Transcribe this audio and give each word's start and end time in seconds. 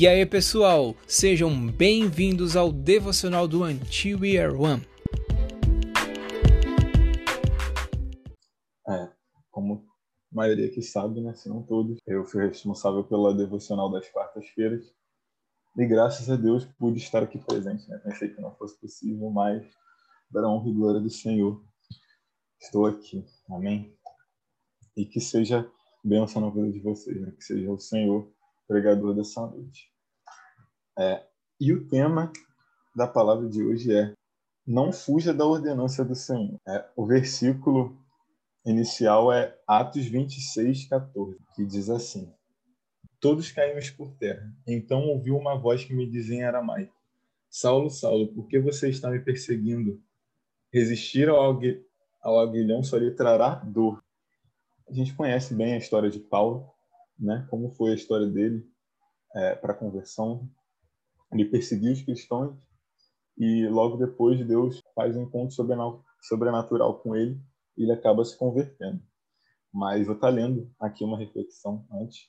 E 0.00 0.08
aí, 0.08 0.24
pessoal, 0.24 0.96
sejam 1.06 1.66
bem-vindos 1.66 2.56
ao 2.56 2.72
devocional 2.72 3.46
do 3.46 3.64
Until 3.64 4.20
We 4.20 4.48
One. 4.48 4.82
É, 8.88 9.12
como 9.50 9.86
a 10.32 10.34
maioria 10.34 10.70
que 10.70 10.80
sabe, 10.80 11.20
né, 11.20 11.34
se 11.34 11.50
não 11.50 11.62
todos, 11.62 11.98
eu 12.06 12.24
fui 12.24 12.46
responsável 12.46 13.04
pela 13.04 13.36
devocional 13.36 13.92
das 13.92 14.08
quartas-feiras. 14.08 14.90
E 15.76 15.84
graças 15.84 16.30
a 16.30 16.36
Deus 16.36 16.64
pude 16.78 16.98
estar 16.98 17.22
aqui 17.22 17.38
presente, 17.38 17.86
né? 17.90 17.98
Pensei 17.98 18.30
que 18.30 18.40
não 18.40 18.54
fosse 18.54 18.80
possível, 18.80 19.28
mas 19.28 19.70
para 20.32 20.46
a 20.46 20.50
honra 20.50 20.70
e 20.70 20.72
glória 20.72 21.00
do 21.02 21.10
Senhor, 21.10 21.62
estou 22.58 22.86
aqui. 22.86 23.22
Amém? 23.50 23.94
E 24.96 25.04
que 25.04 25.20
seja 25.20 25.70
bênção 26.02 26.40
na 26.40 26.48
vida 26.48 26.72
de 26.72 26.80
vocês, 26.80 27.20
né? 27.20 27.32
que 27.32 27.44
seja 27.44 27.70
o 27.70 27.78
Senhor 27.78 28.32
pregador 28.70 29.12
dessa 29.14 29.44
noite. 29.44 29.89
É, 30.98 31.24
e 31.60 31.72
o 31.72 31.86
tema 31.86 32.32
da 32.94 33.06
palavra 33.06 33.48
de 33.48 33.62
hoje 33.62 33.94
é 33.94 34.12
não 34.66 34.92
fuja 34.92 35.32
da 35.32 35.44
ordenança 35.44 36.04
do 36.04 36.14
Senhor. 36.14 36.58
É, 36.66 36.88
o 36.96 37.06
versículo 37.06 37.98
inicial 38.64 39.32
é 39.32 39.58
Atos 39.66 40.06
26, 40.06 40.86
14, 40.88 41.38
que 41.54 41.64
diz 41.64 41.88
assim: 41.88 42.32
Todos 43.20 43.50
caímos 43.50 43.90
por 43.90 44.12
terra. 44.16 44.52
Então 44.66 45.08
ouviu 45.08 45.36
uma 45.36 45.58
voz 45.58 45.84
que 45.84 45.94
me 45.94 46.08
dizia 46.08 46.36
em 46.36 46.44
aramaico: 46.44 46.94
Saulo, 47.48 47.90
Saulo, 47.90 48.32
por 48.32 48.46
que 48.46 48.58
você 48.60 48.88
está 48.88 49.10
me 49.10 49.20
perseguindo? 49.20 50.00
Resistir 50.72 51.28
ao, 51.28 51.60
ao 52.22 52.38
aguilhão 52.38 52.82
só 52.82 52.96
lhe 52.96 53.10
trará 53.10 53.56
dor. 53.56 54.02
A 54.88 54.92
gente 54.92 55.14
conhece 55.14 55.52
bem 55.54 55.74
a 55.74 55.78
história 55.78 56.10
de 56.10 56.20
Paulo, 56.20 56.68
né? 57.18 57.46
Como 57.50 57.70
foi 57.70 57.90
a 57.90 57.94
história 57.94 58.26
dele 58.26 58.64
é, 59.34 59.54
para 59.54 59.72
a 59.72 59.76
conversão. 59.76 60.48
Ele 61.32 61.44
perseguiu 61.44 61.92
os 61.92 62.02
cristãos 62.02 62.56
e 63.38 63.66
logo 63.68 63.96
depois 63.96 64.44
Deus 64.46 64.82
faz 64.94 65.16
um 65.16 65.22
encontro 65.22 65.54
sobrenatural 66.20 66.98
com 67.00 67.14
ele 67.14 67.40
e 67.76 67.84
ele 67.84 67.92
acaba 67.92 68.24
se 68.24 68.36
convertendo. 68.36 69.00
Mas 69.72 70.08
eu 70.08 70.14
estou 70.14 70.28
lendo 70.28 70.70
aqui 70.80 71.04
uma 71.04 71.18
reflexão 71.18 71.86
antes. 71.92 72.28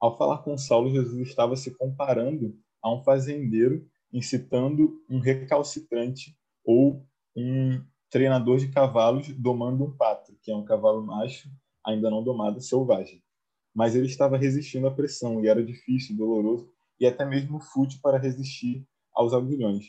Ao 0.00 0.18
falar 0.18 0.38
com 0.38 0.58
Saulo, 0.58 0.90
Jesus 0.90 1.28
estava 1.28 1.56
se 1.56 1.70
comparando 1.76 2.58
a 2.82 2.92
um 2.92 3.02
fazendeiro 3.02 3.88
incitando 4.12 5.02
um 5.08 5.18
recalcitrante 5.18 6.36
ou 6.64 7.04
um 7.36 7.82
treinador 8.10 8.58
de 8.58 8.68
cavalos 8.68 9.28
domando 9.28 9.84
um 9.84 9.96
pato, 9.96 10.36
que 10.40 10.50
é 10.50 10.56
um 10.56 10.64
cavalo 10.64 11.04
macho 11.04 11.48
ainda 11.84 12.08
não 12.08 12.22
domado, 12.22 12.60
selvagem. 12.60 13.22
Mas 13.74 13.96
ele 13.96 14.06
estava 14.06 14.36
resistindo 14.38 14.86
à 14.86 14.90
pressão 14.90 15.42
e 15.42 15.48
era 15.48 15.64
difícil, 15.64 16.16
doloroso 16.16 16.73
e 16.98 17.06
até 17.06 17.24
mesmo 17.24 17.60
fútil 17.60 17.98
para 18.02 18.18
resistir 18.18 18.86
aos 19.14 19.32
aguilhões. 19.32 19.86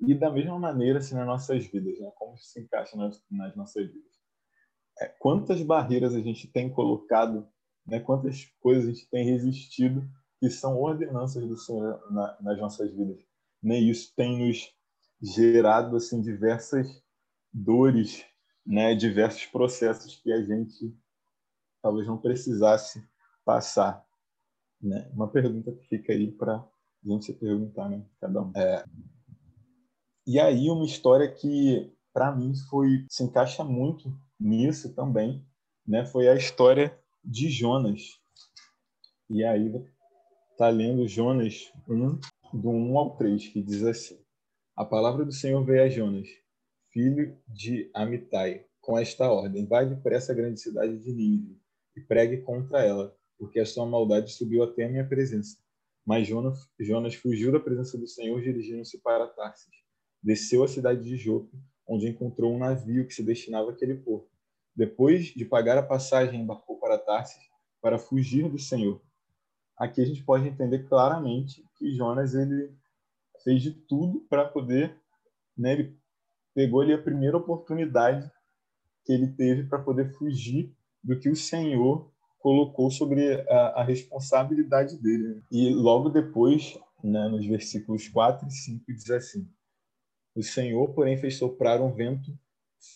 E 0.00 0.14
da 0.14 0.30
mesma 0.30 0.58
maneira, 0.58 0.98
assim, 0.98 1.14
nas 1.14 1.26
nossas 1.26 1.66
vidas, 1.66 1.98
né? 1.98 2.10
como 2.14 2.34
isso 2.34 2.46
se 2.46 2.60
encaixa 2.60 2.96
nas, 2.96 3.22
nas 3.30 3.54
nossas 3.54 3.86
vidas. 3.86 4.10
É, 4.98 5.06
quantas 5.06 5.62
barreiras 5.62 6.14
a 6.14 6.20
gente 6.20 6.48
tem 6.48 6.70
colocado, 6.70 7.46
né? 7.86 8.00
quantas 8.00 8.44
coisas 8.60 8.84
a 8.84 8.92
gente 8.92 9.08
tem 9.10 9.24
resistido 9.24 10.08
que 10.38 10.48
são 10.48 10.78
ordenanças 10.78 11.46
do 11.46 11.56
Senhor 11.56 12.00
na, 12.10 12.36
nas 12.40 12.58
nossas 12.58 12.90
vidas. 12.90 13.22
Né? 13.62 13.78
Isso 13.78 14.14
tem 14.16 14.38
nos 14.38 14.74
gerado 15.20 15.96
assim 15.96 16.22
diversas 16.22 16.86
dores, 17.52 18.24
né? 18.64 18.94
diversos 18.94 19.44
processos 19.46 20.16
que 20.16 20.32
a 20.32 20.42
gente 20.42 20.96
talvez 21.82 22.06
não 22.06 22.16
precisasse 22.16 23.06
passar. 23.44 24.04
Né? 24.80 25.10
Uma 25.12 25.28
pergunta 25.28 25.72
que 25.72 25.86
fica 25.86 26.12
aí 26.12 26.30
para 26.30 26.56
a 26.56 27.08
gente 27.08 27.26
se 27.26 27.34
perguntar, 27.34 27.88
né? 27.88 28.04
Cada 28.20 28.42
um. 28.42 28.52
É... 28.56 28.84
E 30.26 30.38
aí 30.38 30.70
uma 30.70 30.84
história 30.84 31.30
que 31.30 31.92
para 32.12 32.34
mim 32.34 32.54
foi 32.68 33.04
se 33.08 33.22
encaixa 33.22 33.64
muito 33.64 34.12
nisso 34.38 34.94
também, 34.94 35.44
né? 35.86 36.04
Foi 36.06 36.28
a 36.28 36.34
história 36.34 36.98
de 37.24 37.48
Jonas. 37.48 38.18
E 39.28 39.44
aí 39.44 39.72
tá 40.56 40.68
lendo 40.68 41.06
Jonas 41.06 41.72
1 41.88 42.20
do 42.52 42.70
1 42.70 42.98
ao 42.98 43.16
3, 43.16 43.48
que 43.48 43.62
diz 43.62 43.82
assim: 43.82 44.18
A 44.76 44.84
palavra 44.84 45.24
do 45.24 45.32
Senhor 45.32 45.64
veio 45.64 45.82
a 45.82 45.88
Jonas, 45.88 46.28
filho 46.90 47.36
de 47.46 47.90
Amitai, 47.94 48.64
com 48.80 48.98
esta 48.98 49.30
ordem: 49.30 49.66
Vai 49.66 49.88
depressa 49.88 50.32
a 50.32 50.34
grande 50.34 50.60
cidade 50.60 50.98
de 50.98 51.12
Nínive 51.12 51.60
e 51.96 52.00
pregue 52.00 52.38
contra 52.38 52.84
ela, 52.84 53.16
porque 53.40 53.58
a 53.58 53.64
sua 53.64 53.86
maldade 53.86 54.30
subiu 54.34 54.62
até 54.62 54.84
a 54.84 54.88
minha 54.88 55.08
presença. 55.08 55.56
Mas 56.04 56.28
Jonas, 56.28 56.68
Jonas 56.78 57.14
fugiu 57.14 57.50
da 57.50 57.58
presença 57.58 57.96
do 57.96 58.06
Senhor, 58.06 58.38
dirigindo-se 58.42 58.98
para 58.98 59.26
Tarsis. 59.26 59.72
Desceu 60.22 60.62
à 60.62 60.68
cidade 60.68 61.02
de 61.02 61.16
Jope, 61.16 61.58
onde 61.88 62.06
encontrou 62.06 62.54
um 62.54 62.58
navio 62.58 63.06
que 63.06 63.14
se 63.14 63.22
destinava 63.22 63.70
àquele 63.70 63.94
porto. 63.94 64.28
Depois 64.76 65.28
de 65.28 65.46
pagar 65.46 65.78
a 65.78 65.82
passagem, 65.82 66.42
embarcou 66.42 66.78
para 66.78 66.98
Tarsis 66.98 67.42
para 67.80 67.98
fugir 67.98 68.46
do 68.46 68.58
Senhor. 68.58 69.00
Aqui 69.74 70.02
a 70.02 70.04
gente 70.04 70.22
pode 70.22 70.46
entender 70.46 70.86
claramente 70.86 71.64
que 71.78 71.94
Jonas 71.94 72.34
ele 72.34 72.76
fez 73.42 73.62
de 73.62 73.72
tudo 73.72 74.20
para 74.28 74.44
poder, 74.44 74.94
né, 75.56 75.72
ele 75.72 75.98
pegou 76.54 76.82
ali 76.82 76.92
a 76.92 77.02
primeira 77.02 77.38
oportunidade 77.38 78.30
que 79.06 79.14
ele 79.14 79.28
teve 79.28 79.64
para 79.64 79.78
poder 79.78 80.12
fugir 80.12 80.76
do 81.02 81.18
que 81.18 81.30
o 81.30 81.36
Senhor 81.36 82.09
colocou 82.40 82.90
sobre 82.90 83.40
a, 83.48 83.80
a 83.80 83.84
responsabilidade 83.84 85.00
dele. 85.00 85.42
E 85.50 85.72
logo 85.72 86.08
depois, 86.08 86.76
né, 87.04 87.28
nos 87.28 87.46
versículos 87.46 88.08
4 88.08 88.48
e 88.48 88.50
5, 88.50 88.84
diz 88.88 89.10
assim: 89.10 89.48
O 90.34 90.42
Senhor, 90.42 90.92
porém, 90.92 91.16
fez 91.16 91.36
soprar 91.36 91.80
um 91.80 91.92
vento 91.92 92.36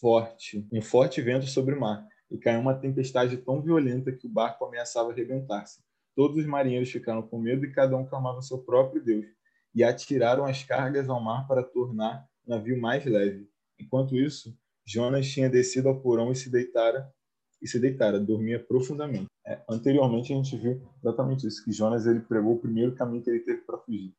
forte, 0.01 0.67
um 0.73 0.83
forte 0.83 1.21
vento 1.21 1.47
sobre 1.47 1.75
o 1.75 1.81
mar, 1.81 2.07
e 2.31 2.39
caiu 2.39 2.61
uma 2.61 2.75
tempestade 2.75 3.37
tão 3.37 3.63
violenta 3.63 4.11
que 4.11 4.27
o 4.27 4.31
barco 4.31 4.65
ameaçava 4.65 5.13
arrebentar-se. 5.13 5.85
Todos 6.17 6.39
os 6.39 6.47
marinheiros 6.47 6.91
ficaram 6.91 7.23
com 7.23 7.39
medo 7.39 7.65
e 7.65 7.73
cada 7.73 7.97
um 7.97 8.07
clamava 8.07 8.41
seu 8.41 8.59
próprio 8.59 9.05
Deus, 9.05 9.27
e 9.75 9.85
atiraram 9.85 10.45
as 10.45 10.65
cargas 10.65 11.09
ao 11.09 11.23
mar 11.23 11.47
para 11.47 11.63
tornar 11.63 12.27
o 12.47 12.51
navio 12.51 12.81
mais 12.81 13.05
leve. 13.05 13.49
Enquanto 13.79 14.17
isso, 14.17 14.57
Jonas 14.87 15.29
tinha 15.29 15.51
descido 15.51 15.89
ao 15.89 16.01
porão 16.01 16.31
e 16.33 16.37
se 16.37 16.51
deitara 16.51 17.13
e 17.61 17.69
se 17.69 17.81
deitara, 17.81 18.21
dormia 18.21 18.63
profundamente. 18.63 19.27
É, 19.47 19.63
anteriormente 19.69 20.33
a 20.33 20.37
gente 20.37 20.57
viu 20.57 20.81
exatamente 21.03 21.47
isso, 21.47 21.65
que 21.65 21.73
Jonas 21.73 22.07
ele 22.07 22.21
pregou 22.21 22.55
o 22.55 22.61
primeiro 22.61 22.95
caminho 22.95 23.23
que 23.23 23.31
ele 23.31 23.41
teve 23.41 23.61
para 23.63 23.79
fugir. 23.79 24.15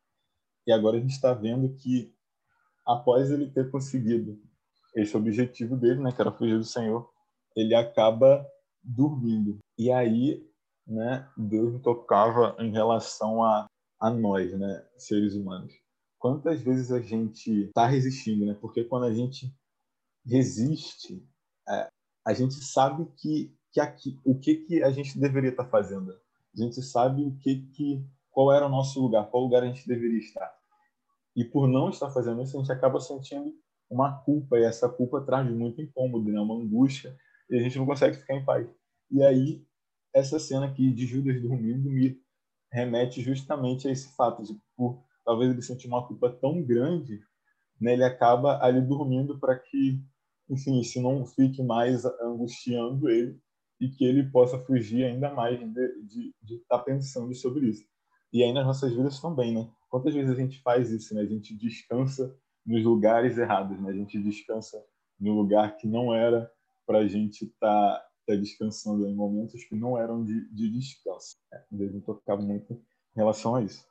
E 0.67 0.71
agora 0.71 0.97
a 0.97 0.99
gente 0.99 1.11
está 1.11 1.33
vendo 1.33 1.73
que 1.75 2.13
após 2.85 3.31
ele 3.31 3.49
ter 3.49 3.71
conseguido 3.71 4.39
esse 4.95 5.15
objetivo 5.17 5.75
dele, 5.75 6.01
né, 6.01 6.11
que 6.11 6.21
era 6.21 6.31
fugir 6.31 6.57
do 6.57 6.63
Senhor, 6.63 7.09
ele 7.55 7.73
acaba 7.73 8.45
dormindo. 8.83 9.57
E 9.77 9.91
aí, 9.91 10.47
né, 10.85 11.27
Deus 11.35 11.81
tocava 11.81 12.55
em 12.59 12.71
relação 12.71 13.43
a, 13.43 13.67
a 13.99 14.09
nós, 14.09 14.51
né, 14.57 14.85
seres 14.97 15.33
humanos. 15.33 15.73
Quantas 16.19 16.61
vezes 16.61 16.91
a 16.91 17.01
gente 17.01 17.65
está 17.65 17.85
resistindo, 17.85 18.45
né? 18.45 18.57
Porque 18.59 18.83
quando 18.83 19.05
a 19.05 19.13
gente 19.13 19.53
resiste, 20.25 21.23
é, 21.69 21.87
a 22.25 22.33
gente 22.33 22.55
sabe 22.55 23.05
que, 23.17 23.55
que 23.75 23.81
aqui, 23.81 24.17
o 24.23 24.39
que, 24.39 24.55
que 24.55 24.81
a 24.81 24.89
gente 24.89 25.19
deveria 25.19 25.49
estar 25.49 25.65
fazendo. 25.65 26.09
A 26.13 26.61
gente 26.61 26.81
sabe 26.81 27.21
o 27.25 27.35
que, 27.39 27.67
que 27.73 28.07
qual 28.31 28.53
era 28.53 28.65
o 28.65 28.69
nosso 28.69 29.01
lugar, 29.01 29.29
qual 29.29 29.43
lugar 29.43 29.63
a 29.63 29.67
gente 29.67 29.85
deveria 29.85 30.17
estar. 30.17 30.49
E 31.35 31.43
por 31.43 31.67
não 31.67 31.89
estar 31.89 32.09
fazendo 32.09 32.41
isso, 32.41 32.55
a 32.55 32.61
gente 32.61 32.71
acaba 32.71 33.01
sentindo 33.01 33.53
uma 33.89 34.17
culpa, 34.19 34.57
e 34.57 34.63
essa 34.63 34.87
culpa 34.87 35.19
traz 35.19 35.51
muito 35.51 35.81
incômodo, 35.81 36.31
né? 36.31 36.39
uma 36.39 36.55
angústia, 36.55 37.17
e 37.49 37.57
a 37.57 37.61
gente 37.61 37.77
não 37.77 37.85
consegue 37.85 38.15
ficar 38.15 38.35
em 38.35 38.45
paz. 38.45 38.65
E 39.11 39.21
aí, 39.21 39.61
essa 40.13 40.39
cena 40.39 40.67
aqui 40.67 40.93
de 40.93 41.05
Judas 41.05 41.41
dormindo 41.41 41.91
me 41.91 42.17
remete 42.71 43.21
justamente 43.21 43.89
a 43.89 43.91
esse 43.91 44.15
fato 44.15 44.41
de, 44.41 44.57
por 44.77 45.03
talvez 45.25 45.51
ele 45.51 45.61
sentir 45.61 45.87
uma 45.87 46.07
culpa 46.07 46.29
tão 46.29 46.63
grande, 46.63 47.19
né, 47.79 47.91
ele 47.91 48.05
acaba 48.05 48.63
ali 48.63 48.79
dormindo 48.79 49.37
para 49.37 49.59
que 49.59 50.01
enfim, 50.49 50.79
isso 50.79 51.01
não 51.01 51.25
fique 51.25 51.63
mais 51.63 52.05
angustiando 52.05 53.09
ele 53.09 53.37
e 53.79 53.89
que 53.89 54.05
ele 54.05 54.23
possa 54.29 54.57
fugir 54.59 55.03
ainda 55.03 55.33
mais 55.33 55.59
de 55.59 56.33
estar 56.43 56.77
tá 56.77 56.83
pensando 56.83 57.33
sobre 57.33 57.67
isso. 57.67 57.85
E 58.31 58.43
aí 58.43 58.53
nas 58.53 58.65
nossas 58.65 58.93
vidas 58.93 59.19
também, 59.19 59.53
né? 59.53 59.69
Quantas 59.89 60.13
vezes 60.13 60.31
a 60.31 60.35
gente 60.35 60.61
faz 60.61 60.91
isso, 60.91 61.13
né? 61.13 61.21
A 61.21 61.25
gente 61.25 61.55
descansa 61.55 62.35
nos 62.65 62.83
lugares 62.83 63.37
errados, 63.37 63.79
né? 63.79 63.89
A 63.89 63.93
gente 63.93 64.21
descansa 64.21 64.83
no 65.19 65.33
lugar 65.33 65.77
que 65.77 65.87
não 65.87 66.13
era 66.13 66.51
para 66.85 66.99
a 66.99 67.07
gente 67.07 67.45
estar 67.45 67.97
tá, 67.97 68.07
tá 68.27 68.35
descansando 68.35 69.07
em 69.07 69.15
momentos 69.15 69.63
que 69.63 69.75
não 69.75 69.97
eram 69.97 70.23
de, 70.23 70.49
de 70.53 70.69
descanso. 70.69 71.37
É, 71.53 71.63
devem 71.71 72.01
tocar 72.01 72.37
muito 72.37 72.73
em 72.73 72.79
relação 73.15 73.55
a 73.55 73.63
isso. 73.63 73.85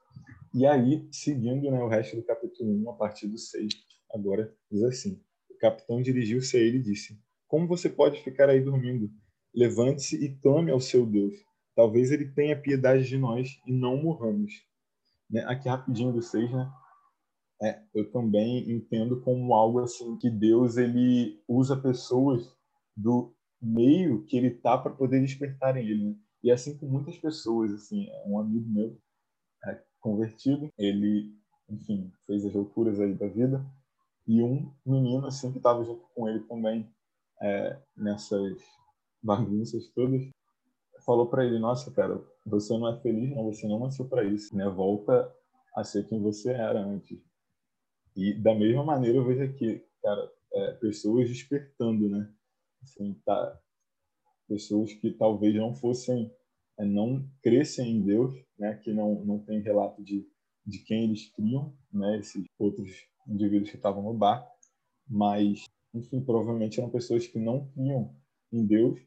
E 0.52 0.66
aí, 0.66 1.08
seguindo 1.10 1.70
né, 1.70 1.82
o 1.82 1.88
resto 1.88 2.16
do 2.16 2.22
capítulo 2.22 2.70
1, 2.70 2.90
a 2.90 2.94
partir 2.94 3.26
do 3.26 3.38
6, 3.38 3.68
agora 4.12 4.54
diz 4.70 4.82
assim: 4.82 5.20
capitão 5.64 6.02
dirigiu-se 6.02 6.56
a 6.58 6.60
ele 6.60 6.78
e 6.78 6.82
disse: 6.82 7.18
Como 7.48 7.66
você 7.66 7.88
pode 7.88 8.22
ficar 8.22 8.50
aí 8.50 8.60
dormindo? 8.60 9.10
Levante-se 9.54 10.16
e 10.22 10.34
clame 10.36 10.70
ao 10.70 10.80
seu 10.80 11.06
Deus. 11.06 11.34
Talvez 11.74 12.10
ele 12.10 12.26
tenha 12.26 12.60
piedade 12.60 13.06
de 13.06 13.18
nós 13.18 13.60
e 13.66 13.72
não 13.72 14.02
morramos. 14.02 14.64
Né? 15.30 15.44
Aqui 15.46 15.68
rapidinho 15.68 16.20
6, 16.20 16.52
né? 16.52 16.72
É, 17.62 17.80
eu 17.94 18.10
também 18.10 18.70
entendo 18.70 19.20
como 19.20 19.54
algo 19.54 19.80
assim 19.80 20.16
que 20.18 20.28
Deus 20.28 20.76
ele 20.76 21.40
usa 21.48 21.76
pessoas 21.76 22.52
do 22.96 23.32
meio 23.60 24.24
que 24.24 24.36
ele 24.36 24.50
tá 24.50 24.76
para 24.76 24.92
poder 24.92 25.20
despertar 25.20 25.76
em 25.76 25.86
ele. 25.86 26.04
Né? 26.10 26.16
E 26.42 26.50
assim 26.50 26.76
com 26.76 26.86
muitas 26.86 27.16
pessoas, 27.16 27.72
assim, 27.72 28.08
um 28.26 28.38
amigo 28.38 28.68
meu 28.68 28.98
é, 29.64 29.80
convertido, 30.00 30.68
ele, 30.76 31.32
enfim, 31.70 32.12
fez 32.26 32.44
as 32.44 32.52
loucuras 32.52 33.00
aí 33.00 33.14
da 33.14 33.28
vida 33.28 33.64
e 34.26 34.42
um 34.42 34.70
menino 34.84 35.26
assim 35.26 35.50
que 35.50 35.58
estava 35.58 35.84
junto 35.84 36.04
com 36.14 36.28
ele 36.28 36.40
também 36.40 36.88
é, 37.40 37.78
nessas 37.96 38.58
bagunças 39.24 39.88
todas 39.88 40.28
falou 41.04 41.26
para 41.28 41.44
ele 41.44 41.58
nossa 41.58 41.90
cara 41.90 42.22
você 42.46 42.76
não 42.76 42.88
é 42.88 43.00
feliz 43.00 43.30
não 43.34 43.44
você 43.44 43.66
não 43.66 43.80
nasceu 43.80 44.06
para 44.06 44.24
isso. 44.24 44.54
Né 44.56 44.68
volta 44.68 45.34
a 45.74 45.82
ser 45.82 46.06
quem 46.06 46.20
você 46.20 46.52
era 46.52 46.80
antes. 46.80 47.18
E 48.14 48.34
da 48.34 48.54
mesma 48.54 48.84
maneira 48.84 49.18
eu 49.18 49.24
vejo 49.24 49.42
aqui 49.42 49.84
cara 50.02 50.32
é, 50.52 50.72
pessoas 50.74 51.28
despertando 51.28 52.08
né? 52.08 52.30
Assim 52.82 53.14
tá 53.24 53.58
pessoas 54.46 54.92
que 54.92 55.10
talvez 55.10 55.54
não 55.54 55.74
fossem 55.74 56.30
é, 56.78 56.84
não 56.84 57.26
crescem 57.42 57.90
em 57.90 58.02
Deus 58.02 58.34
né? 58.58 58.74
Que 58.76 58.92
não 58.92 59.24
não 59.24 59.38
tem 59.38 59.60
relato 59.60 60.02
de 60.02 60.28
de 60.66 60.78
quem 60.78 61.04
eles 61.04 61.30
criam 61.30 61.74
né? 61.92 62.18
Esses 62.18 62.44
outros 62.58 62.90
indivíduos 63.26 63.70
que 63.70 63.76
estavam 63.76 64.02
no 64.02 64.12
bar, 64.12 64.46
mas, 65.08 65.64
enfim, 65.94 66.20
provavelmente 66.20 66.78
eram 66.78 66.90
pessoas 66.90 67.26
que 67.26 67.38
não 67.38 67.66
criam 67.68 68.14
em 68.52 68.64
Deus 68.66 69.00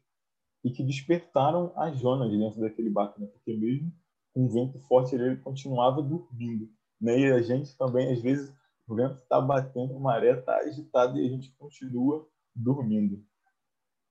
e 0.68 0.72
que 0.72 0.84
despertaram 0.84 1.72
a 1.78 1.90
Jonas 1.92 2.30
dentro 2.30 2.60
daquele 2.60 2.90
barco, 2.90 3.22
né? 3.22 3.28
porque 3.28 3.56
mesmo 3.56 3.94
com 4.34 4.44
um 4.44 4.50
vento 4.50 4.78
forte 4.82 5.16
ele 5.16 5.38
continuava 5.38 6.02
dormindo. 6.02 6.70
Né? 7.00 7.20
E 7.20 7.32
a 7.32 7.42
gente 7.42 7.76
também, 7.78 8.12
às 8.12 8.22
vezes, 8.22 8.54
o 8.86 8.96
vento 8.96 9.16
está 9.16 9.40
batendo, 9.40 9.96
a 9.96 10.00
maré 10.00 10.38
está 10.38 10.58
agitada 10.58 11.18
e 11.18 11.26
a 11.26 11.30
gente 11.30 11.56
continua 11.58 12.28
dormindo. 12.54 13.24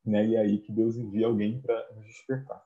Né? 0.02 0.28
E 0.28 0.34
é 0.36 0.40
aí 0.40 0.58
que 0.58 0.72
Deus 0.72 0.96
envia 0.96 1.26
alguém 1.26 1.60
para 1.60 1.92
nos 1.94 2.06
despertar. 2.06 2.64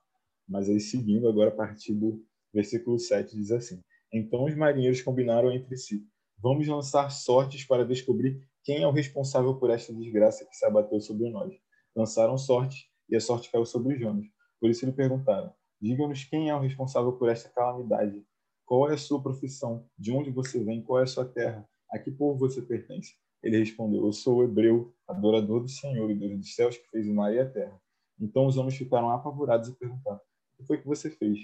Mas 0.49 0.69
aí, 0.69 0.79
seguindo 0.79 1.29
agora 1.29 1.51
a 1.51 1.55
partir 1.55 1.95
do 1.95 2.25
versículo 2.55 2.97
7, 2.97 3.37
diz 3.37 3.51
assim: 3.51 3.83
Então 4.13 4.45
os 4.45 4.55
marinheiros 4.55 5.03
combinaram 5.03 5.51
entre 5.51 5.77
si 5.77 6.07
Vamos 6.43 6.67
lançar 6.67 7.11
sortes 7.11 7.65
para 7.65 7.85
descobrir 7.85 8.43
quem 8.65 8.83
é 8.83 8.87
o 8.87 8.93
responsável 8.93 9.57
por 9.57 9.69
esta 9.69 9.93
desgraça 9.93 10.47
que 10.47 10.57
se 10.57 10.65
abateu 10.65 10.99
sobre 10.99 11.29
nós. 11.29 11.53
Lançaram 11.95 12.39
sorte 12.39 12.90
e 13.11 13.17
a 13.17 13.21
sorte 13.21 13.51
caiu 13.51 13.67
sobre 13.67 13.99
Jonas. 13.99 14.27
Por 14.61 14.71
isso 14.71 14.87
lhe 14.87 14.93
perguntaram: 14.93 15.53
Diga-nos 15.81 16.25
quem 16.25 16.51
é 16.51 16.55
o 16.55 16.61
responsável 16.61 17.13
por 17.13 17.29
esta 17.29 17.49
calamidade. 17.49 18.25
Qual 18.65 18.91
é 18.91 18.95
a 18.95 18.99
sua 18.99 19.23
profissão? 19.23 19.89
De 19.99 20.13
onde 20.13 20.31
você 20.31 20.63
vem? 20.63 20.83
Qual 20.83 21.01
é 21.01 21.05
a 21.05 21.07
sua 21.07 21.25
terra? 21.25 21.69
A 21.91 21.99
que 21.99 22.11
povo 22.11 22.39
você 22.39 22.63
pertence? 22.63 23.15
Ele 23.43 23.59
respondeu: 23.59 24.05
Eu 24.05 24.13
sou 24.13 24.39
o 24.39 24.45
hebreu, 24.45 24.95
adorador 25.09 25.61
do 25.61 25.69
Senhor 25.69 26.11
e 26.11 26.15
Deus 26.15 26.39
dos 26.39 26.55
céus 26.55 26.77
que 26.77 26.89
fez 26.91 27.09
o 27.09 27.15
mar 27.15 27.35
e 27.35 27.41
a 27.41 27.49
terra. 27.49 27.81
Então 28.21 28.47
os 28.47 28.57
homens 28.57 28.77
ficaram 28.77 29.11
apavorados 29.11 29.69
e 29.69 29.77
perguntaram: 29.77 30.19
O 30.19 30.57
que 30.59 30.67
foi 30.67 30.79
que 30.79 30.87
você 30.87 31.11
fez? 31.11 31.39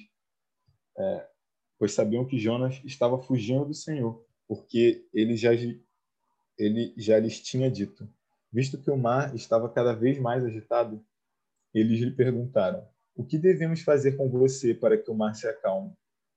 É, 0.98 1.28
pois 1.78 1.92
sabiam 1.92 2.24
que 2.24 2.38
Jonas 2.38 2.80
estava 2.84 3.18
fugindo 3.18 3.64
do 3.64 3.74
Senhor 3.74 4.24
porque 4.48 5.06
ele 5.12 5.36
já, 5.36 5.50
ele 6.58 6.94
já 6.96 7.18
lhes 7.18 7.40
tinha 7.40 7.70
dito. 7.70 8.08
Visto 8.52 8.80
que 8.80 8.90
o 8.90 8.96
mar 8.96 9.34
estava 9.34 9.68
cada 9.68 9.92
vez 9.92 10.18
mais 10.18 10.44
agitado, 10.44 11.04
eles 11.80 12.00
lhe 12.00 12.10
perguntaram: 12.10 12.86
O 13.14 13.24
que 13.24 13.38
devemos 13.38 13.82
fazer 13.82 14.16
com 14.16 14.28
você 14.28 14.74
para 14.74 14.96
que 14.96 15.10
o 15.10 15.14
mar 15.14 15.34
se 15.34 15.46
acalme? 15.46 15.92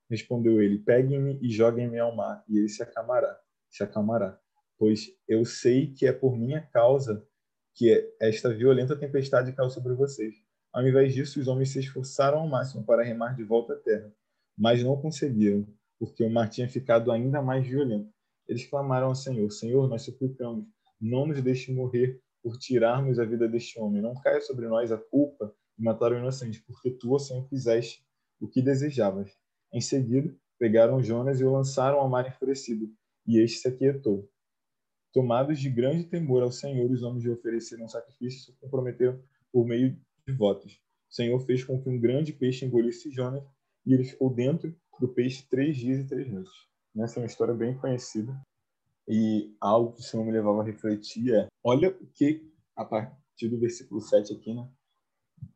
Respondeu 0.09 0.61
ele: 0.61 0.79
Peguem-me 0.79 1.39
e 1.41 1.49
joguem-me 1.49 1.99
ao 1.99 2.15
mar, 2.15 2.43
e 2.47 2.57
ele 2.57 2.69
se 2.69 2.83
acalmará, 2.83 3.39
se 3.69 3.83
acalmará. 3.83 4.39
Pois 4.77 5.07
eu 5.27 5.45
sei 5.45 5.93
que 5.93 6.05
é 6.05 6.11
por 6.11 6.37
minha 6.37 6.61
causa 6.61 7.25
que 7.75 8.13
esta 8.19 8.53
violenta 8.53 8.97
tempestade 8.97 9.53
caiu 9.53 9.69
sobre 9.69 9.93
vocês. 9.93 10.35
Ao 10.73 10.85
invés 10.85 11.13
disso, 11.13 11.39
os 11.39 11.47
homens 11.47 11.69
se 11.69 11.79
esforçaram 11.79 12.39
ao 12.39 12.47
máximo 12.47 12.85
para 12.85 13.03
remar 13.03 13.35
de 13.35 13.43
volta 13.43 13.73
à 13.73 13.77
terra, 13.77 14.11
mas 14.57 14.83
não 14.83 14.99
conseguiram 15.01 15.67
porque 15.99 16.23
o 16.23 16.29
mar 16.29 16.49
tinha 16.49 16.67
ficado 16.67 17.11
ainda 17.11 17.41
mais 17.41 17.67
violento. 17.67 18.09
Eles 18.47 18.65
clamaram 18.65 19.07
ao 19.07 19.15
Senhor: 19.15 19.49
Senhor, 19.51 19.87
nós 19.87 20.03
suplicamos, 20.03 20.65
não 20.99 21.27
nos 21.27 21.41
deixe 21.41 21.73
morrer 21.73 22.21
por 22.41 22.57
tirarmos 22.57 23.19
a 23.19 23.25
vida 23.25 23.47
deste 23.47 23.79
homem. 23.79 24.01
Não 24.01 24.13
caia 24.15 24.41
sobre 24.41 24.67
nós 24.67 24.91
a 24.91 24.97
culpa 24.97 25.53
de 25.77 25.83
matar 25.83 26.11
o 26.11 26.17
inocente, 26.17 26.61
porque 26.63 26.91
tu, 26.91 27.17
Senhor, 27.19 27.47
fizeste 27.47 28.05
o 28.39 28.47
que 28.47 28.61
desejavas. 28.61 29.31
Em 29.73 29.81
seguida, 29.81 30.35
pegaram 30.57 31.03
Jonas 31.03 31.39
e 31.39 31.43
o 31.43 31.51
lançaram 31.51 31.99
ao 31.99 32.09
mar 32.09 32.27
enfurecido, 32.27 32.89
e 33.25 33.39
este 33.39 33.59
se 33.59 33.67
aquietou. 33.67 34.29
Tomados 35.13 35.59
de 35.59 35.69
grande 35.69 36.05
temor 36.05 36.43
ao 36.43 36.51
Senhor, 36.51 36.89
os 36.91 37.01
homens 37.01 37.23
lhe 37.23 37.31
ofereceram 37.31 37.87
sacrifício 37.87 38.39
e 38.39 38.53
se 38.53 38.59
comprometeram 38.59 39.21
por 39.51 39.65
meio 39.65 39.97
de 40.27 40.33
votos. 40.33 40.79
O 41.09 41.13
Senhor 41.13 41.39
fez 41.39 41.63
com 41.63 41.81
que 41.81 41.89
um 41.89 41.99
grande 41.99 42.33
peixe 42.33 42.65
engolisse 42.65 43.11
Jonas, 43.11 43.43
e 43.85 43.93
ele 43.93 44.03
ficou 44.03 44.33
dentro 44.33 44.75
do 44.99 45.07
peixe 45.07 45.47
três 45.49 45.77
dias 45.77 45.99
e 45.99 46.07
três 46.07 46.29
noites. 46.29 46.51
Essa 46.97 47.19
é 47.19 47.21
uma 47.21 47.27
história 47.27 47.53
bem 47.53 47.77
conhecida 47.77 48.37
e 49.09 49.55
algo 49.59 49.93
que 49.93 50.01
o 50.01 50.03
Senhor 50.03 50.23
me 50.23 50.31
levava 50.31 50.61
a 50.61 50.65
refletir 50.65 51.33
é, 51.33 51.47
olha 51.63 51.89
o 51.89 52.05
que, 52.13 52.47
a 52.75 52.85
partir 52.85 53.49
do 53.49 53.59
versículo 53.59 53.99
7 53.99 54.33
aqui, 54.33 54.53
né? 54.53 54.69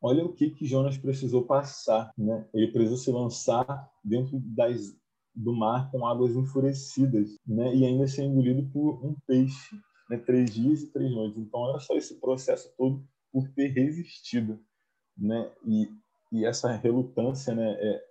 Olha 0.01 0.25
o 0.25 0.33
que, 0.33 0.49
que 0.49 0.65
Jonas 0.65 0.97
precisou 0.97 1.45
passar, 1.45 2.11
né? 2.17 2.49
Ele 2.51 2.71
precisou 2.71 2.97
se 2.97 3.11
lançar 3.11 3.91
dentro 4.03 4.39
das, 4.39 4.95
do 5.35 5.53
mar 5.53 5.91
com 5.91 6.07
águas 6.07 6.35
enfurecidas, 6.35 7.37
né? 7.45 7.75
E 7.75 7.85
ainda 7.85 8.07
ser 8.07 8.23
engolido 8.23 8.67
por 8.71 9.05
um 9.05 9.15
peixe, 9.27 9.75
né? 10.09 10.17
Três 10.17 10.51
dias 10.51 10.81
e 10.81 10.91
três 10.91 11.11
noites. 11.11 11.37
Então, 11.37 11.59
olha 11.59 11.79
só 11.79 11.95
esse 11.95 12.19
processo 12.19 12.73
todo 12.75 13.05
por 13.31 13.47
ter 13.49 13.67
resistido, 13.67 14.59
né? 15.15 15.51
E, 15.63 15.89
e 16.31 16.45
essa 16.45 16.71
relutância, 16.71 17.53
né? 17.53 17.73
É, 17.73 18.03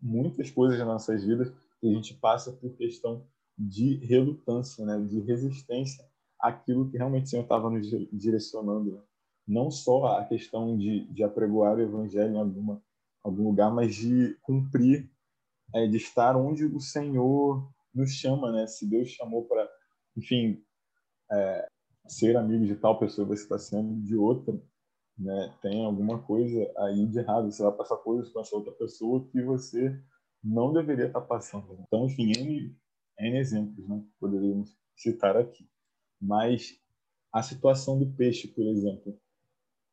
muitas 0.00 0.50
coisas 0.50 0.78
nas 0.78 0.88
nossas 0.88 1.24
vidas 1.24 1.52
que 1.80 1.88
a 1.88 1.92
gente 1.92 2.14
passa 2.14 2.52
por 2.52 2.74
questão 2.76 3.26
de 3.58 3.96
relutância, 4.04 4.84
né, 4.84 5.00
de 5.00 5.20
resistência 5.20 6.04
àquilo 6.40 6.88
que 6.88 6.96
realmente 6.96 7.24
o 7.24 7.28
Senhor 7.28 7.42
estava 7.42 7.68
nos 7.68 7.88
direcionando. 8.12 8.92
Né? 8.92 9.02
Não 9.46 9.70
só 9.70 10.18
a 10.18 10.24
questão 10.24 10.76
de, 10.78 11.06
de 11.12 11.24
apregoar 11.24 11.76
o 11.76 11.80
evangelho 11.80 12.34
em 12.34 12.38
alguma, 12.38 12.82
algum 13.24 13.44
lugar, 13.44 13.74
mas 13.74 13.94
de 13.94 14.36
cumprir, 14.42 15.10
é, 15.74 15.86
de 15.86 15.96
estar 15.96 16.36
onde 16.36 16.64
o 16.64 16.80
Senhor 16.80 17.68
nos 17.94 18.12
chama, 18.12 18.52
né? 18.52 18.66
Se 18.66 18.86
Deus 18.86 19.08
chamou 19.08 19.44
para, 19.44 19.68
enfim, 20.16 20.62
é, 21.30 21.66
ser 22.06 22.36
amigo 22.36 22.64
de 22.64 22.76
tal 22.76 22.98
pessoa, 22.98 23.26
você 23.26 23.42
está 23.42 23.58
sendo 23.58 24.00
de 24.02 24.16
outra, 24.16 24.58
né, 25.18 25.52
tem 25.60 25.84
alguma 25.84 26.22
coisa 26.22 26.70
aí 26.78 27.06
de 27.06 27.18
errado. 27.18 27.50
Você 27.50 27.62
vai 27.62 27.72
passar 27.72 27.96
coisas 27.96 28.30
com 28.30 28.40
essa 28.40 28.54
outra 28.54 28.72
pessoa 28.72 29.26
que 29.30 29.42
você 29.42 30.00
não 30.42 30.72
deveria 30.72 31.06
estar 31.06 31.20
passando. 31.22 31.76
Então, 31.86 32.06
enfim, 32.06 32.32
N, 33.18 33.38
exemplos 33.38 33.88
né, 33.88 34.02
poderíamos 34.18 34.76
citar 34.96 35.36
aqui. 35.36 35.68
Mas 36.20 36.80
a 37.32 37.42
situação 37.42 37.98
do 37.98 38.06
peixe, 38.06 38.48
por 38.48 38.66
exemplo, 38.66 39.18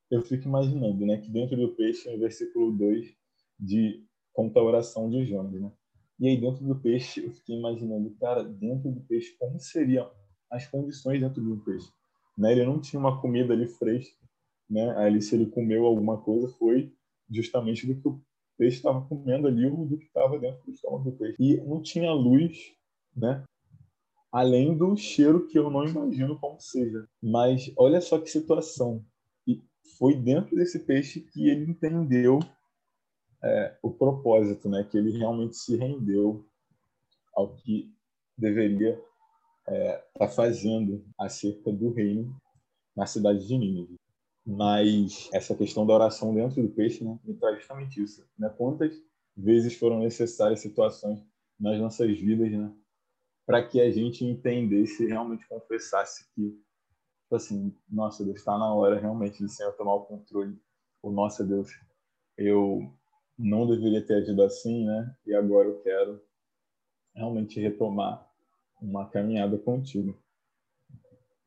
eu 0.09 0.21
fico 0.21 0.47
imaginando 0.47 1.05
né, 1.05 1.17
que 1.17 1.29
dentro 1.29 1.57
do 1.57 1.75
peixe, 1.75 2.11
no 2.11 2.19
versículo 2.19 2.71
2, 2.71 3.15
de 3.59 4.03
conta 4.33 4.59
a 4.59 4.63
oração 4.63 5.09
de 5.09 5.25
Jonas. 5.25 5.61
Né? 5.61 5.71
E 6.19 6.27
aí, 6.27 6.39
dentro 6.39 6.65
do 6.65 6.75
peixe, 6.75 7.25
eu 7.25 7.31
fiquei 7.31 7.57
imaginando, 7.57 8.15
cara, 8.19 8.43
dentro 8.43 8.91
do 8.91 9.01
peixe, 9.01 9.35
como 9.37 9.59
seriam 9.59 10.09
as 10.49 10.67
condições 10.67 11.19
dentro 11.19 11.43
do 11.43 11.57
peixe? 11.63 11.89
Né? 12.37 12.51
Ele 12.51 12.65
não 12.65 12.79
tinha 12.79 12.99
uma 12.99 13.19
comida 13.21 13.53
ali 13.53 13.67
fresca 13.67 14.25
né? 14.69 14.89
Ali 14.97 15.21
se 15.21 15.35
ele 15.35 15.45
comeu 15.45 15.85
alguma 15.85 16.17
coisa 16.17 16.47
foi 16.57 16.91
justamente 17.29 17.85
do 17.87 17.95
que 17.95 18.07
o 18.07 18.21
peixe 18.57 18.77
estava 18.77 19.01
comendo 19.01 19.47
ali 19.47 19.65
ou 19.65 19.85
do 19.85 19.97
que 19.97 20.05
estava 20.05 20.39
dentro 20.39 20.63
do 20.65 20.71
estômago 20.71 21.11
do 21.11 21.17
peixe. 21.17 21.35
E 21.39 21.57
não 21.61 21.81
tinha 21.81 22.11
luz, 22.11 22.73
né? 23.15 23.43
Além 24.31 24.75
do 24.75 24.95
cheiro 24.97 25.47
que 25.47 25.57
eu 25.57 25.69
não 25.69 25.85
imagino 25.85 26.37
como 26.37 26.59
seja. 26.59 27.07
Mas 27.21 27.71
olha 27.77 28.01
só 28.01 28.19
que 28.19 28.29
situação. 28.29 29.03
E 29.47 29.63
foi 29.97 30.15
dentro 30.15 30.55
desse 30.55 30.79
peixe 30.79 31.21
que 31.21 31.49
ele 31.49 31.71
entendeu 31.71 32.39
é, 33.41 33.77
o 33.81 33.91
propósito, 33.91 34.67
né? 34.67 34.83
Que 34.83 34.97
ele 34.97 35.17
realmente 35.17 35.55
se 35.55 35.77
rendeu 35.77 36.45
ao 37.33 37.55
que 37.55 37.93
deveria 38.37 38.91
estar 38.91 39.73
é, 39.73 40.03
tá 40.17 40.27
fazendo 40.27 41.03
acerca 41.17 41.71
do 41.71 41.91
reino 41.91 42.35
na 42.95 43.05
cidade 43.05 43.47
de 43.47 43.57
Nínive. 43.57 43.95
Mas 44.45 45.29
essa 45.33 45.55
questão 45.55 45.85
da 45.85 45.93
oração 45.93 46.33
dentro 46.33 46.61
do 46.61 46.69
peixe 46.69 47.03
né, 47.03 47.17
me 47.23 47.33
traz 47.33 47.57
justamente 47.57 48.01
isso. 48.01 48.23
Né? 48.37 48.47
Quantas 48.57 48.95
vezes 49.35 49.75
foram 49.75 49.99
necessárias 49.99 50.59
situações 50.59 51.19
nas 51.59 51.79
nossas 51.79 52.17
vidas 52.19 52.51
né, 52.51 52.71
para 53.45 53.65
que 53.67 53.79
a 53.79 53.91
gente 53.91 54.25
entendesse 54.25 55.05
realmente 55.05 55.47
confessasse 55.47 56.25
que, 56.33 56.51
tipo 56.51 57.35
assim, 57.35 57.75
nossa, 57.89 58.23
Deus, 58.23 58.37
está 58.37 58.57
na 58.57 58.73
hora 58.73 58.99
realmente 58.99 59.43
de 59.43 59.51
Senhor 59.51 59.71
tomar 59.73 59.95
o 59.95 60.05
controle. 60.05 60.59
O 61.01 61.11
nosso 61.11 61.43
Deus, 61.45 61.69
eu 62.37 62.91
não 63.37 63.67
deveria 63.67 64.05
ter 64.05 64.15
agido 64.15 64.41
assim, 64.41 64.85
né? 64.85 65.15
E 65.25 65.35
agora 65.35 65.67
eu 65.67 65.81
quero 65.81 66.21
realmente 67.13 67.59
retomar 67.59 68.27
uma 68.81 69.07
caminhada 69.09 69.57
contigo. 69.57 70.17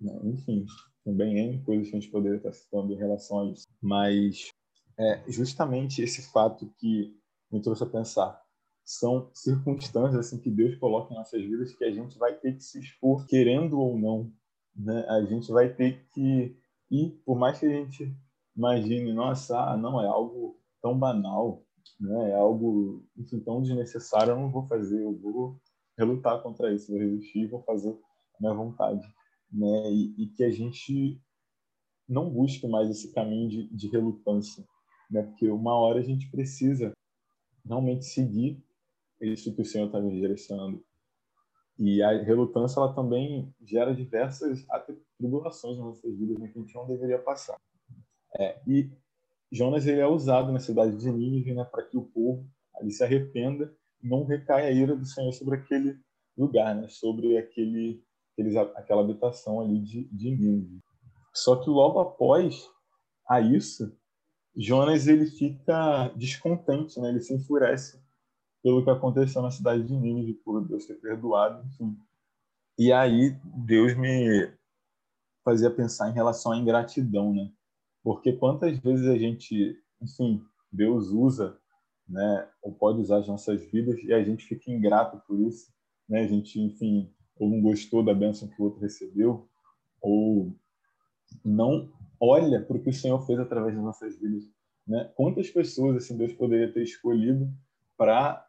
Né? 0.00 0.18
Enfim, 0.24 0.64
também 1.04 1.38
N 1.38 1.62
coisas 1.64 1.90
que 1.90 1.96
a 1.96 2.00
gente 2.00 2.10
poderia 2.10 2.36
estar 2.36 2.52
citando 2.52 2.92
em 2.92 2.96
relação 2.96 3.40
a 3.40 3.50
isso. 3.50 3.66
Mas 3.80 4.50
é 4.98 5.24
justamente 5.30 6.02
esse 6.02 6.30
fato 6.30 6.72
que 6.78 7.16
me 7.50 7.60
trouxe 7.60 7.82
a 7.82 7.86
pensar. 7.86 8.47
São 8.88 9.30
circunstâncias 9.34 10.18
assim 10.26 10.40
que 10.40 10.50
Deus 10.50 10.74
coloca 10.76 11.12
em 11.12 11.16
nossas 11.18 11.42
vidas 11.42 11.74
que 11.74 11.84
a 11.84 11.90
gente 11.90 12.16
vai 12.16 12.32
ter 12.34 12.56
que 12.56 12.64
se 12.64 12.80
expor, 12.80 13.26
querendo 13.26 13.78
ou 13.78 13.98
não. 13.98 14.32
Né? 14.74 15.04
A 15.10 15.22
gente 15.26 15.52
vai 15.52 15.68
ter 15.68 16.06
que 16.14 16.56
ir, 16.90 17.10
por 17.22 17.38
mais 17.38 17.60
que 17.60 17.66
a 17.66 17.68
gente 17.68 18.16
imagine, 18.56 19.12
nossa, 19.12 19.60
ah, 19.60 19.76
não, 19.76 20.00
é 20.00 20.06
algo 20.06 20.58
tão 20.80 20.98
banal, 20.98 21.62
né? 22.00 22.30
é 22.30 22.34
algo 22.34 23.04
enfim, 23.14 23.40
tão 23.40 23.60
desnecessário, 23.60 24.30
eu 24.30 24.40
não 24.40 24.50
vou 24.50 24.66
fazer, 24.66 25.02
eu 25.02 25.14
vou 25.18 25.60
relutar 25.98 26.42
contra 26.42 26.72
isso, 26.72 26.90
vou 26.90 26.98
resistir, 26.98 27.46
vou 27.46 27.62
fazer 27.64 27.90
a 27.90 28.40
minha 28.40 28.54
vontade. 28.54 29.06
Né? 29.52 29.92
E, 29.92 30.14
e 30.22 30.26
que 30.28 30.42
a 30.44 30.50
gente 30.50 31.20
não 32.08 32.30
busque 32.30 32.66
mais 32.66 32.88
esse 32.88 33.12
caminho 33.12 33.50
de, 33.50 33.68
de 33.68 33.88
relutância, 33.88 34.66
né? 35.10 35.24
Porque 35.24 35.50
uma 35.50 35.74
hora 35.74 36.00
a 36.00 36.02
gente 36.02 36.30
precisa 36.30 36.90
realmente 37.66 38.06
seguir 38.06 38.66
isso 39.26 39.54
que 39.54 39.62
o 39.62 39.64
Senhor 39.64 39.86
está 39.86 40.00
nos 40.00 40.14
direcionando. 40.14 40.84
E 41.78 42.02
a 42.02 42.22
relutância 42.22 42.80
ela 42.80 42.92
também 42.92 43.54
gera 43.64 43.94
diversas 43.94 44.66
tribulações 45.16 45.76
nas 45.76 45.86
nossas 45.86 46.16
vidas 46.16 46.38
né, 46.38 46.48
que 46.48 46.58
a 46.58 46.62
gente 46.62 46.74
não 46.74 46.86
deveria 46.86 47.18
passar. 47.18 47.56
É, 48.38 48.60
e 48.66 48.90
Jonas 49.50 49.86
ele 49.86 50.00
é 50.00 50.06
usado 50.06 50.52
na 50.52 50.58
cidade 50.58 50.96
de 50.96 51.10
Nínive 51.10 51.54
né, 51.54 51.64
para 51.64 51.84
que 51.84 51.96
o 51.96 52.02
povo 52.02 52.46
ali 52.74 52.90
se 52.90 53.02
arrependa 53.02 53.72
e 54.02 54.08
não 54.08 54.24
recaia 54.24 54.68
a 54.68 54.72
ira 54.72 54.96
do 54.96 55.04
Senhor 55.04 55.32
sobre 55.32 55.56
aquele 55.56 55.98
lugar, 56.36 56.74
né, 56.74 56.88
sobre 56.88 57.38
aquele, 57.38 58.02
aqueles, 58.32 58.56
aquela 58.56 59.02
habitação 59.02 59.60
ali 59.60 59.80
de, 59.80 60.04
de 60.04 60.30
Nínive. 60.30 60.80
Só 61.32 61.56
que 61.56 61.70
logo 61.70 62.00
após 62.00 62.68
a 63.28 63.40
isso, 63.40 63.96
Jonas 64.56 65.06
ele 65.06 65.26
fica 65.26 66.08
descontente, 66.16 66.98
né? 66.98 67.10
Ele 67.10 67.20
se 67.20 67.32
enfurece 67.32 68.02
pelo 68.62 68.82
que 68.82 68.90
aconteceu 68.90 69.42
na 69.42 69.50
cidade 69.50 69.84
de 69.84 69.96
Nínive, 69.96 70.34
por 70.34 70.66
Deus 70.66 70.86
ter 70.86 70.94
perdoado, 70.94 71.66
enfim. 71.66 71.96
E 72.78 72.92
aí 72.92 73.36
Deus 73.44 73.96
me 73.96 74.52
fazia 75.44 75.70
pensar 75.70 76.10
em 76.10 76.14
relação 76.14 76.52
à 76.52 76.56
ingratidão, 76.56 77.32
né? 77.32 77.50
Porque 78.02 78.32
quantas 78.32 78.78
vezes 78.78 79.06
a 79.06 79.16
gente, 79.16 79.76
enfim, 80.00 80.44
Deus 80.70 81.08
usa, 81.08 81.58
né, 82.08 82.48
ou 82.62 82.72
pode 82.72 83.00
usar 83.00 83.18
as 83.18 83.28
nossas 83.28 83.62
vidas 83.70 83.98
e 84.02 84.12
a 84.12 84.22
gente 84.22 84.44
fica 84.44 84.70
ingrato 84.70 85.20
por 85.26 85.38
isso, 85.40 85.72
né? 86.08 86.22
A 86.22 86.26
gente, 86.26 86.60
enfim, 86.60 87.12
ou 87.36 87.48
não 87.48 87.60
gostou 87.60 88.02
da 88.02 88.14
bênção 88.14 88.48
que 88.48 88.60
o 88.60 88.64
outro 88.64 88.80
recebeu, 88.80 89.48
ou 90.00 90.52
não 91.44 91.90
olha 92.20 92.60
para 92.60 92.76
o 92.76 92.82
que 92.82 92.90
o 92.90 92.94
Senhor 92.94 93.20
fez 93.26 93.38
através 93.38 93.74
das 93.74 93.84
nossas 93.84 94.18
vidas. 94.18 94.44
Né? 94.86 95.04
Quantas 95.14 95.50
pessoas 95.50 95.96
assim 95.96 96.16
Deus 96.16 96.32
poderia 96.32 96.72
ter 96.72 96.82
escolhido 96.82 97.52
para 97.96 98.47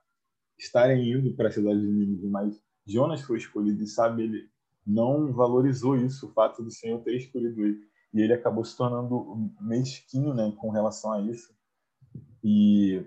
estarem 0.60 1.12
indo 1.12 1.34
para 1.36 1.48
a 1.48 1.52
cidade 1.52 1.80
de 1.80 1.88
Nínive, 1.88 2.28
mas 2.28 2.62
Jonas 2.86 3.22
foi 3.22 3.38
escolhido 3.38 3.82
e 3.84 3.88
sabe 3.88 4.24
ele 4.24 4.50
não 4.86 5.32
valorizou 5.34 5.96
isso, 5.96 6.28
o 6.28 6.32
fato 6.34 6.64
do 6.64 6.72
Senhor 6.72 7.02
ter 7.02 7.16
escolhido 7.16 7.62
ele, 7.64 7.80
e 8.14 8.22
ele 8.22 8.34
acabou 8.34 8.66
se 8.66 8.76
tornando 8.76 9.52
mesquinho, 9.62 10.34
né, 10.34 10.52
com 10.58 10.70
relação 10.70 11.14
a 11.14 11.22
isso. 11.22 11.54
E 12.44 13.06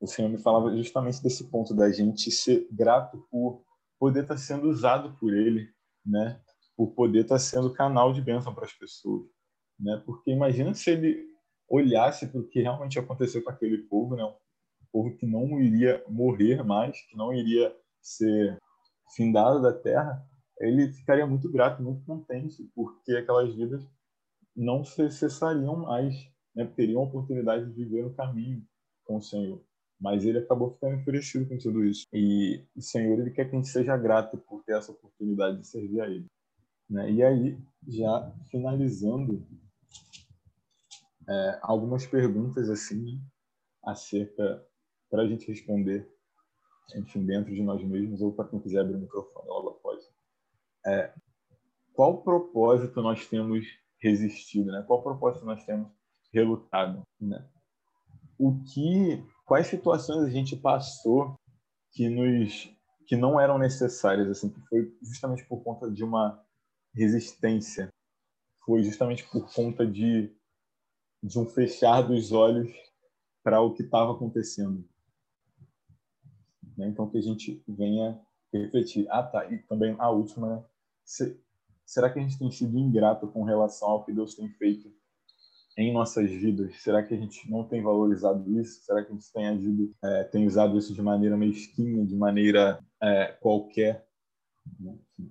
o 0.00 0.06
Senhor 0.06 0.28
me 0.28 0.38
falava 0.38 0.74
justamente 0.76 1.22
desse 1.22 1.44
ponto 1.44 1.74
da 1.74 1.90
gente 1.90 2.30
ser 2.30 2.66
grato 2.70 3.26
por 3.30 3.62
poder 3.98 4.22
estar 4.22 4.36
sendo 4.36 4.68
usado 4.68 5.16
por 5.18 5.34
Ele, 5.34 5.68
né? 6.04 6.40
por 6.76 6.92
poder 6.92 7.22
estar 7.22 7.38
sendo 7.38 7.72
canal 7.72 8.12
de 8.12 8.20
bênção 8.20 8.54
para 8.54 8.66
as 8.66 8.72
pessoas. 8.72 9.26
Né? 9.80 10.00
Porque 10.04 10.30
imagina 10.30 10.74
se 10.74 10.90
ele 10.90 11.24
olhasse 11.68 12.26
para 12.26 12.40
o 12.40 12.46
que 12.46 12.60
realmente 12.60 12.98
aconteceu 12.98 13.42
com 13.42 13.50
aquele 13.50 13.78
povo, 13.78 14.14
né? 14.14 14.24
um 14.24 14.34
povo 14.96 15.14
que 15.14 15.26
não 15.26 15.60
iria 15.60 16.02
morrer 16.08 16.64
mais, 16.64 16.98
que 17.02 17.16
não 17.18 17.34
iria 17.34 17.76
ser 18.00 18.58
findado 19.14 19.60
da 19.60 19.70
terra, 19.70 20.26
ele 20.58 20.90
ficaria 20.90 21.26
muito 21.26 21.52
grato, 21.52 21.82
muito 21.82 22.02
contente, 22.06 22.66
porque 22.74 23.12
aquelas 23.12 23.54
vidas 23.54 23.86
não 24.56 24.82
cessariam 24.84 25.76
mais, 25.76 26.14
né? 26.54 26.64
teriam 26.74 27.02
a 27.02 27.04
oportunidade 27.04 27.66
de 27.66 27.72
viver 27.72 28.04
no 28.04 28.14
caminho 28.14 28.66
com 29.04 29.16
o 29.16 29.22
Senhor. 29.22 29.62
Mas 30.00 30.24
ele 30.24 30.38
acabou 30.38 30.72
ficando 30.72 30.96
enfurecido 30.96 31.46
com 31.46 31.58
tudo 31.58 31.84
isso. 31.84 32.06
E 32.10 32.64
o 32.74 32.80
Senhor 32.80 33.18
ele 33.18 33.30
quer 33.30 33.44
que 33.44 33.54
a 33.54 33.58
gente 33.58 33.68
seja 33.68 33.98
grato 33.98 34.38
por 34.38 34.64
ter 34.64 34.78
essa 34.78 34.92
oportunidade 34.92 35.58
de 35.58 35.66
servir 35.66 36.00
a 36.00 36.06
Ele. 36.06 36.26
Né? 36.88 37.10
E 37.12 37.22
aí, 37.22 37.58
já 37.86 38.32
finalizando, 38.50 39.46
é, 41.28 41.58
algumas 41.62 42.06
perguntas 42.06 42.70
assim 42.70 43.20
acerca 43.82 44.64
para 45.10 45.22
a 45.22 45.26
gente 45.26 45.46
responder, 45.46 46.08
enfim, 46.94 47.24
dentro 47.24 47.54
de 47.54 47.62
nós 47.62 47.82
mesmos 47.82 48.20
ou 48.20 48.32
para 48.32 48.48
quem 48.48 48.60
quiser 48.60 48.80
abrir 48.80 48.96
o 48.96 49.00
microfone 49.00 49.48
logo 49.48 49.70
após. 49.70 50.02
É, 50.86 51.12
qual 51.92 52.22
propósito 52.22 53.00
nós 53.02 53.26
temos 53.26 53.66
resistido, 54.00 54.70
né? 54.70 54.84
Qual 54.86 55.02
propósito 55.02 55.44
nós 55.44 55.64
temos 55.64 55.88
relutado, 56.32 57.02
né? 57.20 57.48
O 58.38 58.62
que, 58.64 59.24
quais 59.46 59.66
situações 59.66 60.24
a 60.24 60.30
gente 60.30 60.56
passou 60.56 61.34
que 61.92 62.08
nos 62.08 62.70
que 63.06 63.16
não 63.16 63.40
eram 63.40 63.56
necessárias, 63.56 64.28
assim, 64.28 64.50
que 64.50 64.60
foi 64.62 64.92
justamente 65.00 65.44
por 65.44 65.62
conta 65.62 65.88
de 65.88 66.02
uma 66.02 66.44
resistência 66.92 67.88
foi 68.64 68.82
justamente 68.82 69.24
por 69.30 69.48
conta 69.54 69.86
de, 69.86 70.34
de 71.22 71.38
um 71.38 71.46
fechar 71.46 72.02
dos 72.02 72.32
olhos 72.32 72.68
para 73.44 73.60
o 73.60 73.72
que 73.72 73.84
estava 73.84 74.12
acontecendo. 74.12 74.84
Né? 76.76 76.88
Então, 76.88 77.08
que 77.08 77.18
a 77.18 77.22
gente 77.22 77.62
venha 77.66 78.20
refletir. 78.52 79.06
Ah, 79.10 79.22
tá. 79.22 79.46
E 79.46 79.58
também 79.58 79.94
a 79.98 80.10
última, 80.10 80.56
né? 80.56 80.64
Se, 81.04 81.40
será 81.84 82.10
que 82.10 82.18
a 82.18 82.22
gente 82.22 82.38
tem 82.38 82.50
sido 82.50 82.76
ingrato 82.78 83.28
com 83.28 83.44
relação 83.44 83.88
ao 83.88 84.04
que 84.04 84.12
Deus 84.12 84.34
tem 84.34 84.48
feito 84.50 84.92
em 85.76 85.92
nossas 85.92 86.30
vidas? 86.30 86.76
Será 86.82 87.02
que 87.02 87.14
a 87.14 87.16
gente 87.16 87.50
não 87.50 87.64
tem 87.64 87.82
valorizado 87.82 88.50
isso? 88.58 88.82
Será 88.84 89.04
que 89.04 89.12
a 89.12 89.14
gente 89.14 89.32
tem 89.32 89.46
agido, 89.46 89.94
é, 90.02 90.24
tem 90.24 90.46
usado 90.46 90.76
isso 90.76 90.92
de 90.92 91.02
maneira 91.02 91.36
mesquinha, 91.36 92.04
de 92.04 92.16
maneira 92.16 92.84
é, 93.00 93.26
qualquer? 93.40 94.06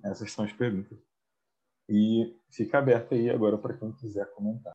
Essas 0.04 0.32
são 0.32 0.44
as 0.44 0.52
perguntas. 0.52 0.98
E 1.88 2.34
fica 2.50 2.78
aberto 2.78 3.14
aí 3.14 3.30
agora 3.30 3.58
para 3.58 3.76
quem 3.76 3.92
quiser 3.92 4.32
comentar. 4.32 4.72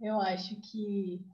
Eu 0.00 0.20
acho 0.20 0.60
que, 0.60 1.24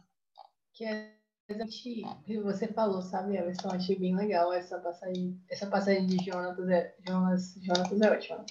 que 0.75 0.85
exatamente 0.85 1.18
o 1.51 2.23
que 2.25 2.39
você 2.41 2.69
falou, 2.69 3.01
sabe, 3.01 3.37
Everson? 3.37 3.71
Achei 3.71 3.99
bem 3.99 4.15
legal 4.15 4.53
essa 4.53 4.79
passagem, 4.79 5.41
essa 5.49 5.67
passagem 5.67 6.07
de 6.07 6.23
Jonatas 6.23 6.69
é, 6.69 6.95
Jonas, 7.07 7.55
Jonatas 7.63 8.01
é 8.01 8.11
ótima. 8.11 8.45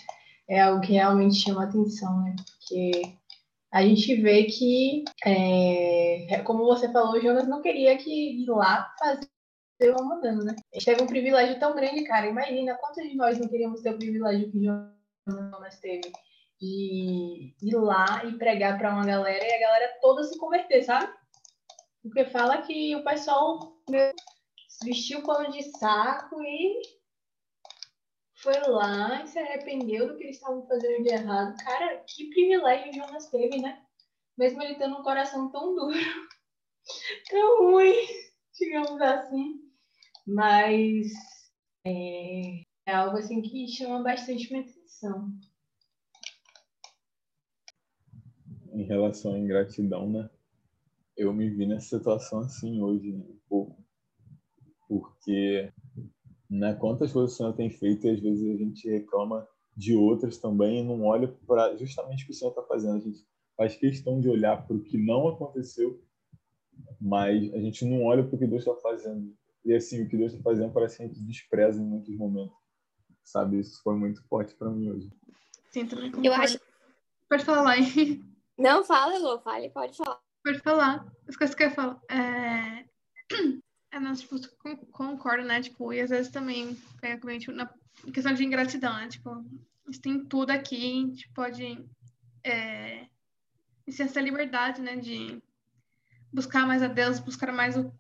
É 0.50 0.62
algo 0.62 0.82
que 0.82 0.94
realmente 0.94 1.36
chama 1.36 1.66
atenção, 1.66 2.24
né? 2.24 2.36
Porque 2.38 3.14
a 3.72 3.84
gente 3.84 4.16
vê 4.16 4.46
que, 4.46 5.04
é, 5.26 6.42
como 6.44 6.66
você 6.66 6.92
falou, 6.92 7.22
Jonas 7.22 7.48
não 7.48 7.62
queria 7.62 7.96
que 7.98 8.44
ir 8.44 8.50
lá 8.50 8.92
fazer 8.98 9.28
eu 9.80 9.96
mandando, 10.04 10.44
né? 10.44 10.56
A 10.74 10.76
gente 10.76 10.86
teve 10.86 11.04
um 11.04 11.08
privilégio 11.08 11.60
tão 11.60 11.76
grande, 11.76 12.04
cara. 12.04 12.26
Imagina 12.26 12.76
quantos 12.76 13.04
de 13.04 13.16
nós 13.16 13.38
não 13.38 13.48
queríamos 13.48 13.82
ter 13.82 13.92
o 13.92 13.98
privilégio 13.98 14.52
que 14.52 14.64
Jonas 14.64 15.80
teve 15.80 16.12
de 16.60 17.54
ir 17.62 17.76
lá 17.76 18.26
e 18.26 18.36
pregar 18.40 18.80
para 18.80 18.92
uma 18.92 19.06
galera 19.06 19.46
e 19.46 19.52
a 19.52 19.60
galera 19.60 19.94
toda 20.02 20.24
se 20.24 20.36
converter, 20.40 20.84
sabe? 20.84 21.14
Porque 22.02 22.26
fala 22.26 22.62
que 22.62 22.96
o 22.96 23.04
pessoal 23.04 23.78
vestiu 24.84 25.24
pano 25.24 25.52
de 25.52 25.64
saco 25.78 26.42
e 26.42 26.82
foi 28.36 28.60
lá 28.68 29.24
e 29.24 29.28
se 29.28 29.40
arrependeu 29.40 30.08
do 30.08 30.18
que 30.18 30.24
eles 30.24 30.36
estavam 30.36 30.66
fazendo 30.68 31.04
de 31.04 31.10
errado. 31.10 31.56
Cara, 31.58 32.04
que 32.08 32.30
privilégio 32.30 32.94
Jonas 32.94 33.30
teve, 33.30 33.62
né? 33.62 33.84
Mesmo 34.38 34.62
ele 34.62 34.76
tendo 34.76 34.98
um 34.98 35.04
coração 35.04 35.52
tão 35.52 35.76
duro, 35.76 35.98
tão 37.30 37.72
ruim, 37.72 37.96
digamos 38.54 39.02
assim. 39.02 39.68
Mas 40.28 41.08
é, 41.86 42.62
é 42.86 42.94
algo 42.94 43.18
assim 43.18 43.42
que 43.42 43.68
chama 43.68 44.04
bastante 44.04 44.52
minha 44.52 44.64
atenção. 44.64 45.32
Em 48.72 48.84
relação 48.84 49.34
à 49.34 49.40
ingratidão, 49.40 50.08
né? 50.08 50.30
Eu 51.18 51.34
me 51.34 51.50
vi 51.50 51.66
nessa 51.66 51.98
situação 51.98 52.40
assim 52.40 52.82
hoje, 52.82 53.12
né? 53.12 53.26
um 53.28 53.40
pouco. 53.50 53.84
Porque 54.88 55.74
né, 56.50 56.74
quantas 56.76 57.12
coisas 57.12 57.34
o 57.34 57.36
Senhor 57.36 57.54
tem 57.54 57.70
feito 57.70 58.08
e 58.08 58.12
às 58.12 58.20
vezes 58.20 58.50
a 58.50 58.58
gente 58.58 58.90
reclama 58.90 59.48
de 59.76 59.96
outras 59.96 60.38
também 60.38 60.80
e 60.80 60.84
não 60.84 61.04
olha 61.04 61.28
para 61.46 61.76
justamente 61.76 62.24
o 62.24 62.28
que 62.28 62.32
o 62.32 62.36
Senhor 62.36 62.52
está 62.52 62.64
fazendo. 62.64 62.96
A 62.96 63.00
gente 63.00 63.26
faz 63.56 63.76
questão 63.76 64.22
de 64.22 64.30
olhar 64.30 64.66
para 64.66 64.76
o 64.76 64.84
que 64.84 64.98
não 64.98 65.28
aconteceu, 65.28 66.02
mas 67.02 67.54
a 67.54 67.60
gente 67.60 67.84
não 67.84 68.06
olha 68.06 68.24
para 68.24 68.36
o 68.36 68.40
que 68.40 68.48
Deus 68.48 68.62
está 68.62 68.76
fazendo 68.76 69.36
e 69.68 69.76
assim, 69.76 70.02
o 70.02 70.08
que 70.08 70.16
Deus 70.16 70.32
está 70.32 70.42
fazendo 70.42 70.72
parece 70.72 70.96
que 70.96 71.04
a 71.04 71.08
gente 71.08 71.22
despreza 71.26 71.82
em 71.82 71.86
muitos 71.86 72.16
momentos. 72.16 72.56
Sabe? 73.22 73.60
Isso 73.60 73.84
foi 73.84 73.96
muito 73.96 74.26
forte 74.30 74.56
para 74.56 74.70
mim 74.70 74.90
hoje. 74.90 75.12
Sim, 75.72 75.86
também 75.86 76.10
concordo. 76.10 76.26
Eu 76.26 76.34
acho. 76.34 76.58
Pode 77.30 77.44
falar, 77.44 77.64
Lai. 77.64 77.82
Não, 78.58 78.86
fala, 78.86 79.14
Elô, 79.14 79.40
fale, 79.42 79.70
pode 79.70 79.98
falar. 79.98 80.22
Pode 80.48 80.60
falar. 80.60 81.06
As 81.28 81.36
coisas 81.36 81.54
que 81.54 81.64
eu 81.64 81.72
falar. 81.72 82.00
É... 82.10 82.86
é 83.92 84.00
não, 84.00 84.16
tipo, 84.16 84.40
con- 84.60 84.78
concordo, 84.94 85.44
né? 85.44 85.62
Tipo, 85.62 85.92
e 85.92 86.00
às 86.00 86.10
vezes 86.10 86.32
também 86.32 86.74
pega 87.02 87.20
comigo, 87.20 87.42
tipo, 87.42 87.52
na 87.52 87.70
questão 88.14 88.34
de 88.34 88.46
ingratidão, 88.46 88.94
né? 88.94 89.10
Tipo, 89.10 89.30
gente 89.88 90.02
tem 90.02 90.24
tudo 90.24 90.52
aqui, 90.52 90.78
a 90.78 91.08
gente 91.08 91.30
pode 91.34 91.86
é... 92.46 93.08
essa 93.86 94.22
liberdade, 94.22 94.82
né? 94.82 94.96
De 94.96 95.44
buscar 96.32 96.66
mais 96.66 96.82
a 96.82 96.88
Deus, 96.88 97.20
buscar 97.20 97.52
mais 97.52 97.76
o 97.76 97.92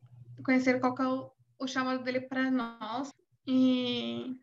conhecer 0.41 0.79
qual 0.79 0.95
que 0.95 1.01
é 1.01 1.05
o, 1.05 1.29
o 1.59 1.67
chamado 1.67 2.01
dele 2.01 2.21
para 2.21 2.49
nós. 2.49 3.11
E, 3.45 4.39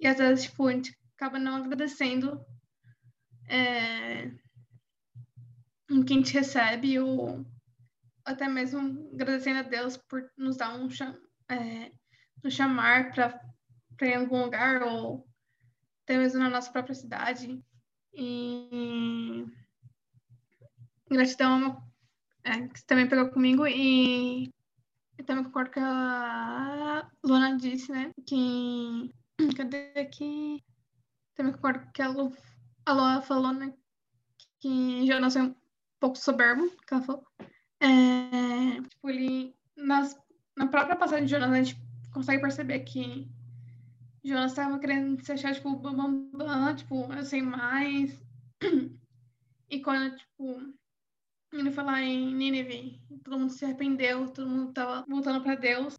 e 0.00 0.06
às 0.08 0.18
vezes, 0.18 0.46
tipo, 0.46 0.66
a 0.66 0.72
gente 0.72 0.98
acaba 1.14 1.38
não 1.38 1.54
agradecendo 1.54 2.44
é, 3.48 4.32
em 5.90 6.02
quem 6.02 6.22
te 6.22 6.34
recebe 6.34 6.98
ou 6.98 7.44
até 8.24 8.48
mesmo 8.48 9.10
agradecendo 9.12 9.60
a 9.60 9.62
Deus 9.62 9.96
por 9.96 10.30
nos 10.36 10.56
dar 10.56 10.78
um 10.78 10.88
é, 11.48 11.90
nos 12.42 12.54
chamar 12.54 13.12
para 13.12 13.40
ir 14.02 14.12
em 14.12 14.16
algum 14.16 14.42
lugar 14.44 14.82
ou 14.82 15.26
até 16.04 16.18
mesmo 16.18 16.40
na 16.40 16.50
nossa 16.50 16.70
própria 16.70 16.94
cidade. 16.94 17.62
E 18.12 19.46
gratidão 21.10 21.82
é 22.44 22.50
é, 22.50 22.68
que 22.68 22.84
também 22.84 23.08
pegou 23.08 23.28
comigo 23.30 23.66
e 23.66 24.52
eu 25.18 25.24
também 25.24 25.44
concordo 25.44 25.72
com 25.72 25.80
a 25.80 27.10
Luna 27.24 27.56
disse, 27.56 27.90
né? 27.90 28.10
Que. 28.26 29.12
Cadê 29.56 29.92
aqui? 29.96 30.62
Também 31.34 31.52
concordo 31.52 31.90
que 31.92 32.02
a 32.02 32.08
Lu, 32.08 32.32
a 32.86 32.92
Lua 32.92 33.22
falou, 33.22 33.52
né? 33.52 33.74
Que 34.60 34.68
um 34.68 35.54
pouco 36.00 36.16
soberbo, 36.16 36.68
que 36.86 36.94
ela 36.94 37.02
falou. 37.02 37.24
É, 37.80 38.80
tipo, 38.82 39.10
ele. 39.10 39.54
Nas, 39.76 40.16
na 40.56 40.66
própria 40.66 40.96
passagem 40.96 41.24
de 41.26 41.30
Jonas, 41.30 41.50
a 41.50 41.62
gente 41.62 41.80
consegue 42.12 42.42
perceber 42.42 42.80
que 42.80 43.28
Jonas 44.24 44.50
estava 44.50 44.78
querendo 44.78 45.24
se 45.24 45.32
achar, 45.32 45.54
tipo, 45.54 45.76
bam, 45.76 45.94
bam, 45.94 46.30
bam, 46.32 46.74
tipo, 46.74 47.12
eu 47.12 47.24
sei 47.24 47.42
mais. 47.42 48.20
E 49.70 49.80
quando, 49.80 50.16
tipo, 50.16 50.74
ele 51.52 51.70
foi 51.70 51.84
lá 51.84 52.00
em 52.00 52.34
Nínive, 52.34 53.00
todo 53.22 53.38
mundo 53.38 53.52
se 53.52 53.64
arrependeu, 53.64 54.26
todo 54.30 54.48
mundo 54.48 54.72
tava 54.72 55.04
voltando 55.06 55.42
para 55.42 55.54
Deus. 55.54 55.98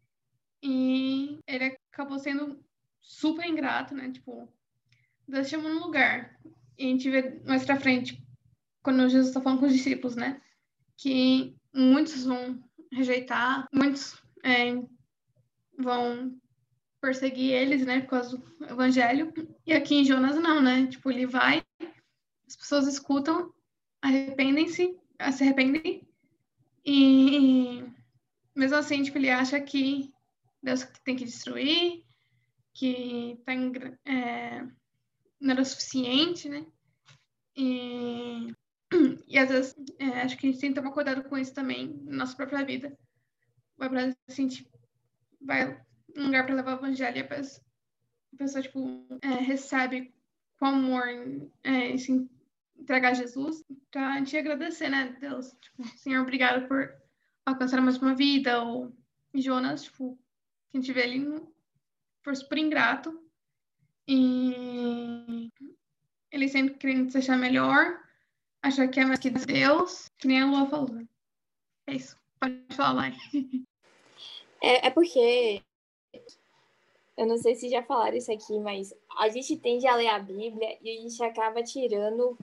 E 0.62 1.38
ele 1.46 1.76
acabou 1.92 2.18
sendo 2.18 2.62
super 3.00 3.46
ingrato, 3.46 3.94
né? 3.94 4.10
Tipo, 4.10 4.52
Deus 5.26 5.48
chamou 5.48 5.70
num 5.72 5.84
lugar. 5.84 6.38
E 6.76 6.84
a 6.84 6.88
gente 6.88 7.10
vê 7.10 7.40
mais 7.46 7.64
pra 7.64 7.78
frente, 7.80 8.22
quando 8.90 9.08
Jesus 9.08 9.32
tá 9.32 9.40
falando 9.40 9.60
com 9.60 9.66
os 9.66 9.72
discípulos, 9.72 10.16
né? 10.16 10.40
Que 10.96 11.54
muitos 11.72 12.24
vão 12.24 12.60
rejeitar, 12.92 13.66
muitos 13.72 14.20
é, 14.42 14.74
vão 15.78 16.36
perseguir 17.00 17.52
eles, 17.52 17.86
né? 17.86 18.00
Por 18.00 18.08
causa 18.08 18.36
do 18.36 18.64
evangelho. 18.64 19.32
E 19.64 19.72
aqui 19.72 19.94
em 19.94 20.04
Jonas, 20.04 20.36
não, 20.36 20.60
né? 20.60 20.88
Tipo, 20.88 21.10
ele 21.10 21.24
vai, 21.24 21.62
as 22.46 22.56
pessoas 22.56 22.88
escutam, 22.88 23.52
arrependem-se 24.02 24.98
se 25.32 25.42
arrependem. 25.44 26.08
E 26.84 27.84
mesmo 28.56 28.76
assim, 28.76 29.02
tipo, 29.02 29.18
ele 29.18 29.30
acha 29.30 29.60
que 29.60 30.10
Deus 30.62 30.84
tem 31.04 31.14
que 31.14 31.24
destruir, 31.24 32.02
que 32.72 33.38
tá 33.44 33.54
em, 33.54 33.72
é, 34.06 34.66
não 35.40 35.52
era 35.52 35.64
suficiente, 35.64 36.48
né? 36.48 36.66
E, 37.56 38.52
e 39.26 39.38
às 39.38 39.48
vezes 39.48 39.74
é, 39.98 40.22
acho 40.22 40.36
que 40.36 40.46
a 40.46 40.50
gente 40.50 40.60
tem 40.60 40.70
que 40.70 40.80
tomar 40.80 40.92
cuidado 40.92 41.24
com 41.24 41.38
isso 41.38 41.54
também 41.54 42.00
na 42.04 42.18
nossa 42.18 42.36
própria 42.36 42.64
vida. 42.64 42.96
Vai 43.76 43.88
pra 43.88 44.14
assim, 44.28 44.48
tipo, 44.48 44.70
vai 45.40 45.80
um 46.16 46.26
lugar 46.26 46.44
para 46.44 46.54
levar 46.54 46.74
o 46.74 46.78
evangelho 46.78 47.16
e 47.16 47.20
a 47.20 47.28
pessoa, 47.28 47.64
a 48.34 48.36
pessoa 48.36 48.62
tipo, 48.62 49.06
é, 49.22 49.28
recebe 49.28 50.12
com 50.58 50.66
amor 50.66 51.04
é, 51.64 51.94
entregar 52.76 53.10
a 53.10 53.14
Jesus 53.14 53.64
pra 53.90 54.18
gente 54.18 54.36
agradecer, 54.36 54.88
né, 54.88 55.16
Deus? 55.20 55.56
Tipo, 55.60 55.84
Senhor, 55.96 56.22
obrigado 56.22 56.66
por 56.66 56.92
alcançar 57.46 57.80
mais 57.80 57.98
uma 57.98 58.14
vida. 58.14 58.62
Ou 58.62 58.92
Jonas, 59.34 59.84
tipo, 59.84 60.18
que 60.70 60.78
a 60.78 60.80
gente 60.80 60.92
vê 60.92 61.02
ele 61.02 61.40
foi 62.22 62.34
super 62.34 62.58
ingrato. 62.58 63.18
E 64.06 65.50
ele 66.30 66.48
sempre 66.48 66.74
querendo 66.74 67.10
se 67.10 67.18
achar 67.18 67.38
melhor, 67.38 68.00
achar 68.62 68.88
que 68.88 69.00
é 69.00 69.04
mais 69.04 69.18
que 69.18 69.30
Deus, 69.30 70.10
que 70.18 70.28
nem 70.28 70.40
a 70.40 70.46
Lua 70.46 70.66
falou. 70.66 71.00
É 71.86 71.94
isso. 71.94 72.16
Pode 72.38 72.64
falar. 72.70 73.12
É, 74.62 74.88
é 74.88 74.90
porque 74.90 75.62
eu 77.16 77.26
não 77.26 77.36
sei 77.36 77.54
se 77.54 77.68
já 77.68 77.82
falaram 77.82 78.16
isso 78.16 78.32
aqui, 78.32 78.58
mas 78.58 78.94
a 79.18 79.28
gente 79.28 79.56
tende 79.56 79.86
a 79.86 79.94
ler 79.94 80.08
a 80.08 80.18
Bíblia 80.18 80.78
e 80.82 80.98
a 80.98 81.02
gente 81.02 81.22
acaba 81.22 81.62
tirando 81.62 82.36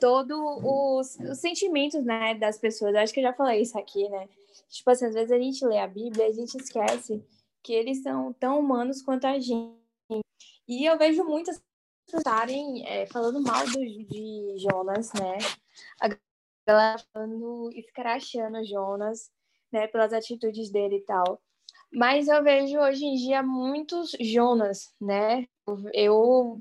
todos 0.00 0.36
os, 0.36 1.16
os, 1.30 1.38
sentimentos, 1.38 2.04
né, 2.04 2.34
das 2.34 2.58
pessoas. 2.58 2.94
Eu 2.94 3.00
acho 3.00 3.14
que 3.14 3.20
eu 3.20 3.24
já 3.24 3.32
falei 3.32 3.60
isso 3.60 3.78
aqui, 3.78 4.08
né? 4.08 4.28
Tipo 4.68 4.90
assim, 4.90 5.06
às 5.06 5.14
vezes 5.14 5.30
a 5.30 5.38
gente 5.38 5.64
lê 5.64 5.78
a 5.78 5.86
Bíblia 5.86 6.26
e 6.26 6.30
a 6.30 6.32
gente 6.32 6.56
esquece 6.56 7.24
que 7.62 7.72
eles 7.72 8.02
são 8.02 8.32
tão 8.32 8.58
humanos 8.58 9.02
quanto 9.02 9.24
a 9.24 9.38
gente. 9.38 9.78
E 10.66 10.84
eu 10.84 10.98
vejo 10.98 11.22
muitas 11.24 11.62
pessoas 12.04 12.20
estarem 12.20 12.86
é, 12.86 13.06
falando 13.06 13.40
mal 13.40 13.64
do, 13.66 13.80
de 13.80 14.56
Jonas, 14.58 15.12
né? 15.12 15.38
A 16.00 16.08
galera 16.66 16.98
falando, 17.12 17.70
escrachando 17.72 18.64
Jonas, 18.64 19.30
né, 19.72 19.86
pelas 19.88 20.12
atitudes 20.12 20.70
dele 20.70 20.96
e 20.96 21.04
tal. 21.04 21.40
Mas 21.92 22.28
eu 22.28 22.42
vejo 22.42 22.78
hoje 22.78 23.04
em 23.04 23.14
dia 23.16 23.42
muitos 23.42 24.12
Jonas, 24.20 24.92
né? 25.00 25.46
Eu 25.92 26.60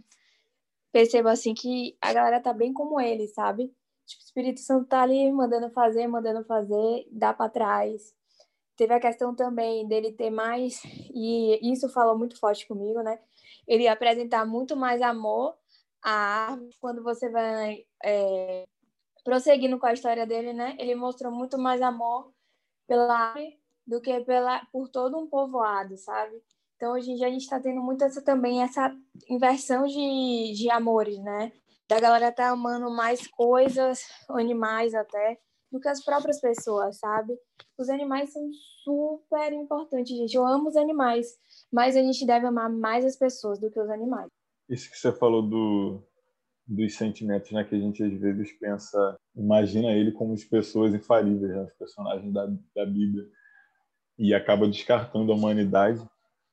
percebo 0.91 1.30
assim 1.30 1.54
que 1.54 1.97
a 2.02 2.13
galera 2.13 2.39
tá 2.39 2.54
bem 2.54 2.71
como 2.73 2.99
ele, 3.02 3.28
sabe? 3.28 3.73
Tipo, 4.06 4.21
o 4.21 4.26
Espírito 4.26 4.60
Santo 4.60 4.88
tá 4.88 5.02
ali 5.02 5.32
mandando 5.32 5.69
fazer, 5.71 6.08
mandando 6.08 6.43
fazer, 6.45 7.08
dá 7.12 7.34
para 7.34 7.49
trás. 7.49 8.13
Teve 8.76 8.93
a 8.93 8.99
questão 8.99 9.36
também 9.36 9.88
dele 9.88 10.12
ter 10.12 10.30
mais, 10.30 10.82
e 11.13 11.60
isso 11.71 11.89
falou 11.89 12.17
muito 12.17 12.39
forte 12.39 12.67
comigo, 12.67 13.02
né? 13.02 13.19
Ele 13.67 13.88
apresentar 13.88 14.45
muito 14.45 14.76
mais 14.76 15.02
amor 15.02 15.56
à 16.04 16.12
árvore 16.52 16.76
quando 16.80 17.04
você 17.04 17.30
vai 17.30 17.86
é, 18.04 18.65
prosseguindo 19.23 19.79
com 19.79 19.86
a 19.86 19.93
história 19.93 20.25
dele, 20.25 20.53
né? 20.53 20.75
Ele 20.79 20.95
mostrou 20.95 21.31
muito 21.31 21.57
mais 21.57 21.81
amor 21.81 22.33
pela 22.88 23.13
árvore 23.13 23.59
do 23.86 24.01
que 24.01 24.19
pela, 24.21 24.65
por 24.71 24.89
todo 24.89 25.17
um 25.17 25.27
povoado, 25.27 25.97
sabe? 25.97 26.41
Então, 26.75 26.93
hoje 26.93 27.12
em 27.12 27.15
dia, 27.15 27.27
a 27.27 27.31
gente 27.31 27.43
está 27.43 27.59
tendo 27.59 27.81
muito 27.81 28.03
essa, 28.03 28.21
também 28.21 28.62
essa 28.62 28.93
inversão 29.29 29.86
de, 29.86 30.53
de 30.53 30.69
amores, 30.69 31.17
né? 31.19 31.51
Da 31.88 31.99
galera 31.99 32.31
tá 32.31 32.49
amando 32.49 32.89
mais 32.91 33.27
coisas, 33.27 34.01
animais 34.29 34.93
até, 34.93 35.39
do 35.71 35.79
que 35.79 35.88
as 35.88 36.03
próprias 36.03 36.39
pessoas, 36.39 36.97
sabe? 36.99 37.38
Os 37.77 37.89
animais 37.89 38.31
são 38.31 38.49
super 38.83 39.51
importantes, 39.53 40.15
gente. 40.15 40.36
Eu 40.36 40.45
amo 40.45 40.69
os 40.69 40.75
animais, 40.75 41.27
mas 41.71 41.95
a 41.95 42.01
gente 42.01 42.25
deve 42.25 42.45
amar 42.47 42.69
mais 42.69 43.05
as 43.05 43.15
pessoas 43.15 43.59
do 43.59 43.71
que 43.71 43.79
os 43.79 43.89
animais. 43.89 44.27
Isso 44.69 44.89
que 44.89 44.97
você 44.97 45.12
falou 45.12 45.41
do, 45.41 46.03
dos 46.65 46.95
sentimentos, 46.95 47.52
né? 47.52 47.63
Que 47.63 47.76
a 47.76 47.80
gente 47.80 48.04
às 48.04 48.13
vezes 48.13 48.52
pensa, 48.54 49.17
imagina 49.36 49.91
ele 49.91 50.12
como 50.12 50.34
as 50.34 50.43
pessoas 50.43 50.93
infalíveis, 50.93 51.52
né? 51.52 51.63
os 51.63 51.73
personagens 51.73 52.34
da, 52.34 52.45
da 52.76 52.86
Bíblia, 52.86 53.26
e 54.17 54.34
acaba 54.34 54.67
descartando 54.67 55.32
a 55.32 55.36
humanidade. 55.36 56.02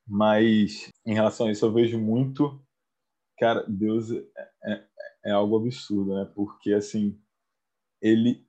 Mas 0.07 0.91
em 1.07 1.15
relação 1.15 1.47
a 1.47 1.53
isso, 1.53 1.65
eu 1.65 1.73
vejo 1.73 1.99
muito, 1.99 2.61
cara, 3.39 3.65
Deus 3.69 4.11
é, 4.11 4.25
é, 4.65 4.85
é 5.27 5.31
algo 5.31 5.57
absurdo, 5.57 6.15
né? 6.15 6.31
Porque 6.35 6.73
assim, 6.73 7.19
ele 8.03 8.45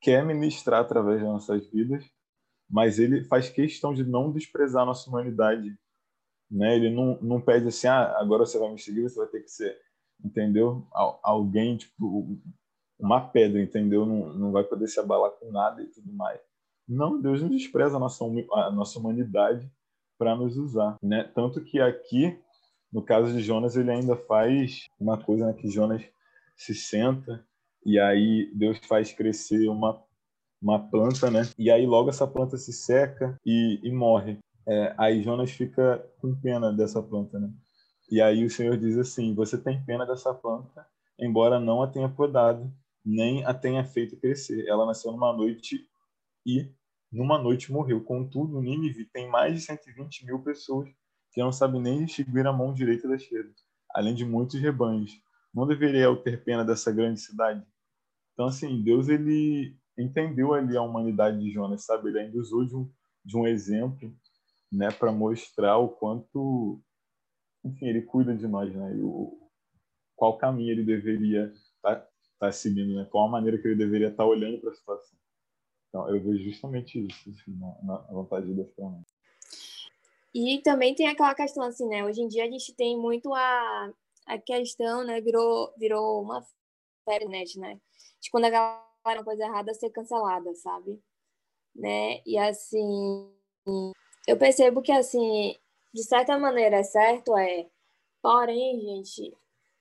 quer 0.00 0.24
ministrar 0.24 0.80
através 0.80 1.20
das 1.20 1.28
nossas 1.28 1.70
vidas, 1.70 2.04
mas 2.68 2.98
ele 2.98 3.24
faz 3.24 3.48
questão 3.48 3.94
de 3.94 4.04
não 4.04 4.32
desprezar 4.32 4.82
a 4.82 4.86
nossa 4.86 5.08
humanidade, 5.08 5.76
né? 6.50 6.76
Ele 6.76 6.90
não, 6.90 7.18
não 7.20 7.40
pede 7.40 7.68
assim, 7.68 7.86
ah, 7.86 8.16
agora 8.18 8.44
você 8.44 8.58
vai 8.58 8.72
me 8.72 8.78
seguir, 8.78 9.02
você 9.02 9.16
vai 9.16 9.28
ter 9.28 9.42
que 9.42 9.50
ser, 9.50 9.78
entendeu? 10.24 10.86
Alguém, 11.22 11.76
tipo, 11.76 12.38
uma 12.98 13.20
pedra, 13.20 13.60
entendeu? 13.60 14.04
Não, 14.04 14.32
não 14.34 14.52
vai 14.52 14.64
poder 14.64 14.88
se 14.88 14.98
abalar 14.98 15.30
com 15.32 15.50
nada 15.50 15.82
e 15.82 15.86
tudo 15.86 16.12
mais. 16.12 16.40
Não, 16.88 17.20
Deus 17.20 17.42
não 17.42 17.48
despreza 17.48 17.96
a 17.96 18.00
nossa, 18.00 18.24
a 18.24 18.70
nossa 18.70 18.98
humanidade 18.98 19.70
para 20.18 20.34
nos 20.34 20.56
usar, 20.56 20.96
né? 21.02 21.30
Tanto 21.34 21.62
que 21.62 21.80
aqui, 21.80 22.38
no 22.92 23.02
caso 23.02 23.32
de 23.32 23.40
Jonas, 23.40 23.76
ele 23.76 23.90
ainda 23.90 24.16
faz 24.16 24.86
uma 24.98 25.22
coisa 25.22 25.46
né, 25.46 25.52
que 25.52 25.68
Jonas 25.68 26.02
se 26.56 26.74
senta 26.74 27.46
e 27.84 27.98
aí 27.98 28.50
Deus 28.54 28.78
faz 28.88 29.12
crescer 29.12 29.68
uma 29.68 30.02
uma 30.60 30.78
planta, 30.90 31.30
né? 31.30 31.42
E 31.56 31.70
aí 31.70 31.86
logo 31.86 32.10
essa 32.10 32.26
planta 32.26 32.56
se 32.56 32.72
seca 32.72 33.38
e, 33.46 33.80
e 33.82 33.92
morre. 33.92 34.38
É, 34.66 34.94
aí 34.98 35.22
Jonas 35.22 35.50
fica 35.50 36.04
com 36.20 36.34
pena 36.34 36.72
dessa 36.72 37.02
planta, 37.02 37.38
né? 37.38 37.50
E 38.10 38.20
aí 38.20 38.44
o 38.44 38.50
Senhor 38.50 38.76
diz 38.76 38.96
assim: 38.96 39.34
Você 39.34 39.58
tem 39.58 39.82
pena 39.84 40.06
dessa 40.06 40.32
planta, 40.34 40.86
embora 41.18 41.60
não 41.60 41.82
a 41.82 41.86
tenha 41.86 42.08
podado, 42.08 42.72
nem 43.04 43.44
a 43.44 43.52
tenha 43.52 43.84
feito 43.84 44.16
crescer. 44.16 44.66
Ela 44.66 44.86
nasceu 44.86 45.12
numa 45.12 45.32
noite 45.32 45.86
e 46.46 46.70
numa 47.12 47.38
noite 47.38 47.72
morreu. 47.72 48.02
Contudo, 48.02 48.60
Nínive 48.60 49.04
tem 49.06 49.28
mais 49.28 49.54
de 49.54 49.60
120 49.60 50.26
mil 50.26 50.40
pessoas 50.40 50.88
que 51.32 51.40
não 51.40 51.52
sabem 51.52 51.80
nem 51.80 52.04
distinguir 52.04 52.46
a 52.46 52.52
mão 52.52 52.72
direita 52.72 53.06
da 53.08 53.16
esquerda, 53.16 53.50
além 53.94 54.14
de 54.14 54.24
muitos 54.24 54.60
rebanhos. 54.60 55.12
Não 55.52 55.66
deveria 55.66 56.04
eu 56.04 56.16
ter 56.16 56.42
pena 56.42 56.64
dessa 56.64 56.92
grande 56.92 57.20
cidade? 57.20 57.64
Então, 58.32 58.46
assim, 58.46 58.82
Deus 58.82 59.08
ele 59.08 59.76
entendeu 59.98 60.54
ali 60.54 60.76
a 60.76 60.82
humanidade 60.82 61.38
de 61.40 61.50
Jonas, 61.50 61.84
sabe? 61.84 62.08
Ele 62.08 62.20
ainda 62.20 62.38
usou 62.38 62.64
de 62.64 62.76
um, 62.76 62.90
de 63.24 63.36
um 63.36 63.46
exemplo, 63.46 64.14
né, 64.70 64.90
para 64.90 65.10
mostrar 65.10 65.78
o 65.78 65.88
quanto, 65.88 66.80
enfim, 67.64 67.86
ele 67.86 68.02
cuida 68.02 68.34
de 68.34 68.46
nós, 68.46 68.74
né? 68.74 68.94
E 68.96 69.00
o, 69.00 69.48
qual 70.16 70.36
caminho 70.36 70.72
ele 70.72 70.84
deveria 70.84 71.46
estar 71.46 71.96
tá, 71.96 72.08
tá 72.38 72.52
seguindo, 72.52 72.94
né? 72.94 73.06
Qual 73.10 73.26
a 73.26 73.30
maneira 73.30 73.58
que 73.58 73.68
ele 73.68 73.76
deveria 73.76 74.08
estar 74.08 74.24
tá 74.24 74.28
olhando 74.28 74.60
para 74.60 74.70
a 74.70 74.74
situação. 74.74 75.18
Então, 75.88 76.08
eu 76.08 76.22
vejo 76.22 76.44
justamente 76.44 77.06
isso 77.06 77.30
assim, 77.30 77.58
na, 77.58 77.76
na 77.82 78.12
vontade 78.12 78.46
de 78.46 78.54
Deus 78.54 78.70
para. 78.72 79.00
E 80.34 80.60
também 80.62 80.94
tem 80.94 81.08
aquela 81.08 81.34
questão 81.34 81.62
assim, 81.64 81.88
né? 81.88 82.04
Hoje 82.04 82.20
em 82.20 82.28
dia 82.28 82.44
a 82.44 82.50
gente 82.50 82.74
tem 82.74 82.98
muito 82.98 83.32
a, 83.34 83.92
a 84.26 84.38
questão, 84.38 85.04
né? 85.04 85.20
Virou, 85.20 85.72
virou 85.78 86.22
uma 86.22 86.44
internet, 87.02 87.58
né? 87.58 87.80
De 88.20 88.30
quando 88.30 88.44
a 88.44 88.50
galera 88.50 88.88
uma 89.16 89.24
coisa 89.24 89.44
errada 89.44 89.72
ser 89.72 89.90
cancelada, 89.90 90.54
sabe? 90.54 91.00
Né? 91.74 92.20
E 92.26 92.36
assim, 92.36 93.32
eu 94.26 94.36
percebo 94.36 94.82
que 94.82 94.92
assim, 94.92 95.56
de 95.92 96.02
certa 96.02 96.38
maneira 96.38 96.76
é 96.76 96.82
certo, 96.82 97.36
é. 97.36 97.66
Porém, 98.22 98.80
gente, 98.80 99.36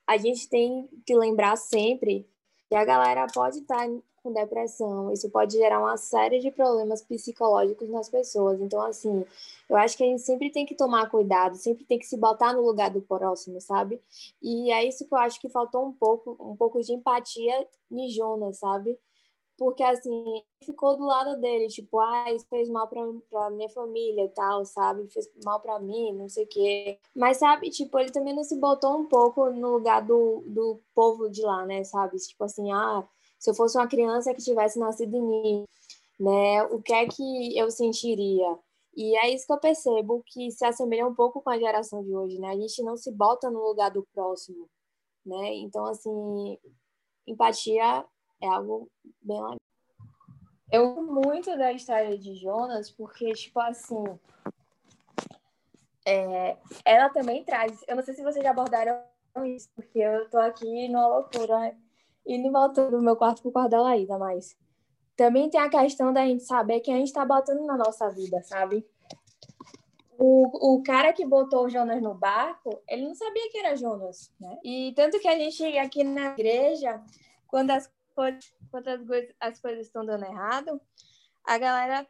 a 0.05 0.17
gente 0.17 0.47
tem 0.49 0.87
que 1.05 1.15
lembrar 1.15 1.55
sempre 1.57 2.27
que 2.69 2.75
a 2.75 2.85
galera 2.85 3.27
pode 3.33 3.59
estar 3.59 3.87
com 4.27 4.33
depressão, 4.33 5.11
isso 5.11 5.29
pode 5.29 5.53
gerar 5.53 5.79
uma 5.79 5.95
série 5.97 6.39
de 6.39 6.51
problemas 6.51 7.01
psicológicos 7.01 7.89
nas 7.89 8.09
pessoas. 8.09 8.59
Então, 8.59 8.81
assim, 8.81 9.25
eu 9.69 9.77
acho 9.77 9.95
que 9.97 10.03
a 10.03 10.07
gente 10.07 10.21
sempre 10.21 10.49
tem 10.49 10.65
que 10.65 10.75
tomar 10.75 11.09
cuidado, 11.09 11.55
sempre 11.55 11.85
tem 11.85 11.97
que 11.97 12.05
se 12.05 12.17
botar 12.17 12.53
no 12.53 12.61
lugar 12.61 12.89
do 12.89 13.01
próximo, 13.01 13.61
sabe? 13.61 14.01
E 14.41 14.71
é 14.71 14.85
isso 14.85 15.07
que 15.07 15.13
eu 15.13 15.17
acho 15.17 15.39
que 15.39 15.49
faltou 15.49 15.85
um 15.85 15.93
pouco, 15.93 16.37
um 16.39 16.55
pouco 16.55 16.81
de 16.81 16.93
empatia 16.93 17.67
em 17.89 18.09
Jonas, 18.09 18.57
sabe? 18.57 18.99
Porque 19.57 19.83
assim, 19.83 20.43
ficou 20.63 20.95
do 20.95 21.05
lado 21.05 21.39
dele, 21.41 21.67
tipo, 21.67 21.99
ah, 21.99 22.31
isso 22.31 22.45
fez 22.47 22.69
mal 22.69 22.87
pra, 22.87 23.01
pra 23.29 23.49
minha 23.49 23.69
família 23.69 24.25
e 24.25 24.29
tal, 24.29 24.63
sabe? 24.65 25.07
Fez 25.09 25.27
mal 25.43 25.59
pra 25.59 25.79
mim, 25.79 26.13
não 26.13 26.29
sei 26.29 26.45
o 26.45 26.47
quê. 26.47 26.99
Mas, 27.15 27.37
sabe, 27.37 27.69
tipo, 27.71 27.97
ele 27.99 28.11
também 28.11 28.35
não 28.35 28.43
se 28.43 28.55
botou 28.59 28.97
um 28.97 29.05
pouco 29.05 29.49
no 29.49 29.73
lugar 29.73 30.05
do, 30.05 30.43
do 30.45 30.79
povo 30.93 31.29
de 31.29 31.41
lá, 31.41 31.65
né, 31.65 31.83
sabe? 31.83 32.17
Tipo 32.17 32.43
assim, 32.43 32.71
ah, 32.71 33.07
se 33.39 33.49
eu 33.49 33.55
fosse 33.55 33.77
uma 33.77 33.87
criança 33.87 34.33
que 34.33 34.43
tivesse 34.43 34.79
nascido 34.79 35.15
em 35.15 35.21
mim, 35.21 35.65
né, 36.19 36.63
o 36.65 36.81
que 36.81 36.93
é 36.93 37.07
que 37.07 37.57
eu 37.57 37.71
sentiria? 37.71 38.57
E 38.95 39.15
é 39.17 39.29
isso 39.33 39.45
que 39.45 39.53
eu 39.53 39.59
percebo 39.59 40.23
que 40.25 40.51
se 40.51 40.65
assemelha 40.65 41.07
um 41.07 41.15
pouco 41.15 41.41
com 41.41 41.49
a 41.49 41.59
geração 41.59 42.03
de 42.03 42.15
hoje, 42.15 42.39
né? 42.39 42.49
A 42.49 42.55
gente 42.57 42.81
não 42.83 42.97
se 42.97 43.11
bota 43.11 43.49
no 43.51 43.61
lugar 43.63 43.91
do 43.91 44.05
próximo, 44.13 44.67
né? 45.25 45.55
Então, 45.55 45.85
assim, 45.85 46.57
empatia 47.27 48.05
é 48.41 48.47
algo 48.47 48.89
bem 49.21 49.41
legal. 49.41 49.57
Eu 50.71 51.01
muito 51.01 51.55
da 51.57 51.71
história 51.71 52.17
de 52.17 52.35
Jonas, 52.35 52.91
porque, 52.91 53.31
tipo 53.33 53.59
assim, 53.59 54.03
é, 56.05 56.57
ela 56.83 57.09
também 57.09 57.43
traz. 57.43 57.83
Eu 57.87 57.95
não 57.95 58.03
sei 58.03 58.13
se 58.13 58.23
vocês 58.23 58.43
já 58.43 58.51
abordaram 58.51 59.01
isso, 59.45 59.69
porque 59.75 59.99
eu 59.99 60.29
tô 60.29 60.37
aqui 60.37 60.87
numa 60.89 61.07
loucura, 61.07 61.75
e 62.25 62.37
não 62.37 62.51
voltando 62.51 62.97
do 62.97 63.01
meu 63.01 63.15
quarto 63.15 63.41
pro 63.41 63.51
quarto 63.51 63.71
da 63.71 63.81
Laída, 63.81 64.17
mas 64.17 64.57
também 65.15 65.49
tem 65.49 65.59
a 65.59 65.69
questão 65.69 66.11
da 66.11 66.25
gente 66.25 66.43
saber 66.43 66.81
quem 66.81 66.95
a 66.95 66.97
gente 66.97 67.13
tá 67.13 67.25
botando 67.25 67.65
na 67.65 67.77
nossa 67.77 68.09
vida, 68.09 68.41
sabe? 68.43 68.85
O, 70.17 70.75
o 70.75 70.83
cara 70.83 71.13
que 71.13 71.25
botou 71.25 71.65
o 71.65 71.69
Jonas 71.69 72.01
no 72.01 72.13
barco, 72.13 72.81
ele 72.87 73.05
não 73.07 73.15
sabia 73.15 73.49
que 73.49 73.57
era 73.57 73.75
Jonas, 73.75 74.33
né? 74.39 74.57
E 74.63 74.91
tanto 74.95 75.19
que 75.19 75.27
a 75.27 75.37
gente 75.37 75.77
aqui 75.77 76.03
na 76.03 76.33
igreja, 76.33 77.01
quando 77.47 77.71
as 77.71 77.89
quando 78.71 78.87
as, 78.87 79.05
coisas, 79.05 79.35
as 79.39 79.61
coisas 79.61 79.85
estão 79.85 80.03
dando 80.03 80.25
errado, 80.25 80.81
a 81.45 81.57
galera 81.59 82.07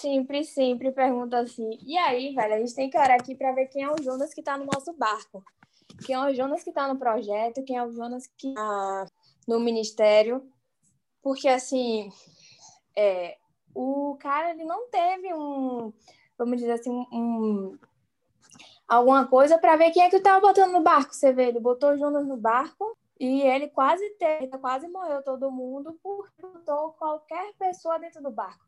sempre, 0.00 0.42
sempre 0.44 0.90
pergunta 0.92 1.38
assim: 1.38 1.78
e 1.82 1.96
aí, 1.98 2.34
velho, 2.34 2.54
a 2.54 2.58
gente 2.58 2.74
tem 2.74 2.88
que 2.88 2.96
orar 2.96 3.20
aqui 3.20 3.34
para 3.34 3.52
ver 3.52 3.66
quem 3.66 3.84
é 3.84 3.90
o 3.90 4.02
Jonas 4.02 4.32
que 4.32 4.40
está 4.40 4.56
no 4.56 4.64
nosso 4.64 4.94
barco. 4.94 5.44
Quem 6.06 6.16
é 6.16 6.20
o 6.20 6.34
Jonas 6.34 6.62
que 6.62 6.70
está 6.70 6.88
no 6.88 6.98
projeto, 6.98 7.62
quem 7.64 7.76
é 7.76 7.84
o 7.84 7.92
Jonas 7.92 8.26
que 8.26 8.48
está 8.48 9.06
no 9.46 9.60
ministério. 9.60 10.50
Porque, 11.22 11.48
assim, 11.48 12.10
é, 12.96 13.36
o 13.74 14.16
cara 14.18 14.52
ele 14.52 14.64
não 14.64 14.88
teve 14.88 15.34
um, 15.34 15.92
vamos 16.38 16.56
dizer 16.56 16.72
assim, 16.72 16.90
um, 17.12 17.76
alguma 18.88 19.26
coisa 19.26 19.58
para 19.58 19.76
ver 19.76 19.90
quem 19.90 20.02
é 20.02 20.08
que 20.08 20.16
estava 20.16 20.40
botando 20.40 20.72
no 20.72 20.82
barco. 20.82 21.14
Você 21.14 21.30
vê, 21.30 21.48
ele 21.48 21.60
botou 21.60 21.90
o 21.90 21.98
Jonas 21.98 22.26
no 22.26 22.38
barco 22.38 22.96
e 23.20 23.42
ele 23.42 23.68
quase 23.68 24.08
teve, 24.18 24.48
quase 24.58 24.88
morreu 24.88 25.22
todo 25.22 25.50
mundo 25.50 25.94
porque 26.02 26.40
botou 26.40 26.92
qualquer 26.94 27.52
pessoa 27.58 27.98
dentro 27.98 28.22
do 28.22 28.30
barco. 28.30 28.64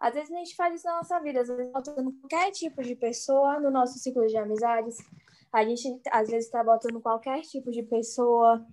Às 0.00 0.14
vezes 0.14 0.32
a 0.32 0.38
gente 0.38 0.56
faz 0.56 0.74
isso 0.74 0.86
na 0.86 0.96
nossa 0.96 1.20
vida, 1.20 1.42
às 1.42 1.48
vezes 1.48 1.70
botando 1.70 2.10
qualquer 2.18 2.50
tipo 2.50 2.82
de 2.82 2.96
pessoa 2.96 3.60
no 3.60 3.70
nosso 3.70 3.98
ciclo 3.98 4.26
de 4.26 4.38
amizades. 4.38 4.96
A 5.52 5.62
gente 5.62 6.00
às 6.10 6.30
vezes 6.30 6.46
está 6.46 6.64
botando 6.64 6.98
qualquer 7.02 7.42
tipo 7.42 7.70
de 7.70 7.82
pessoa 7.82 8.66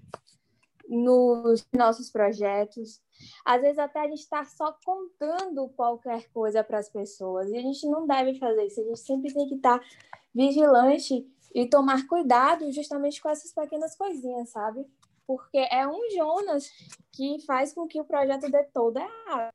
nos 0.88 1.68
nossos 1.76 2.10
projetos. 2.10 3.02
Às 3.44 3.62
vezes 3.62 3.80
até 3.80 4.00
a 4.00 4.08
gente 4.08 4.22
está 4.22 4.46
só 4.46 4.78
contando 4.86 5.68
qualquer 5.76 6.30
coisa 6.32 6.64
para 6.64 6.80
as 6.80 6.88
pessoas. 6.88 7.50
E 7.50 7.58
a 7.58 7.62
gente 7.62 7.86
não 7.90 8.08
deve 8.08 8.40
fazer 8.40 8.64
isso. 8.64 8.80
A 8.80 8.84
gente 8.86 9.00
sempre 9.00 9.34
tem 9.34 9.50
que 9.50 9.56
estar 9.56 9.80
tá 9.80 9.86
vigilante 10.34 11.28
e 11.54 11.68
tomar 11.68 12.08
cuidado 12.08 12.72
justamente 12.72 13.22
com 13.22 13.28
essas 13.28 13.52
pequenas 13.54 13.98
coisinhas, 13.98 14.50
sabe? 14.50 14.88
Porque 15.28 15.58
é 15.58 15.86
um 15.86 16.10
Jonas 16.12 16.72
que 17.12 17.40
faz 17.46 17.74
com 17.74 17.86
que 17.86 18.00
o 18.00 18.06
projeto 18.06 18.50
dê 18.50 18.64
todo 18.64 18.98
errado, 18.98 19.54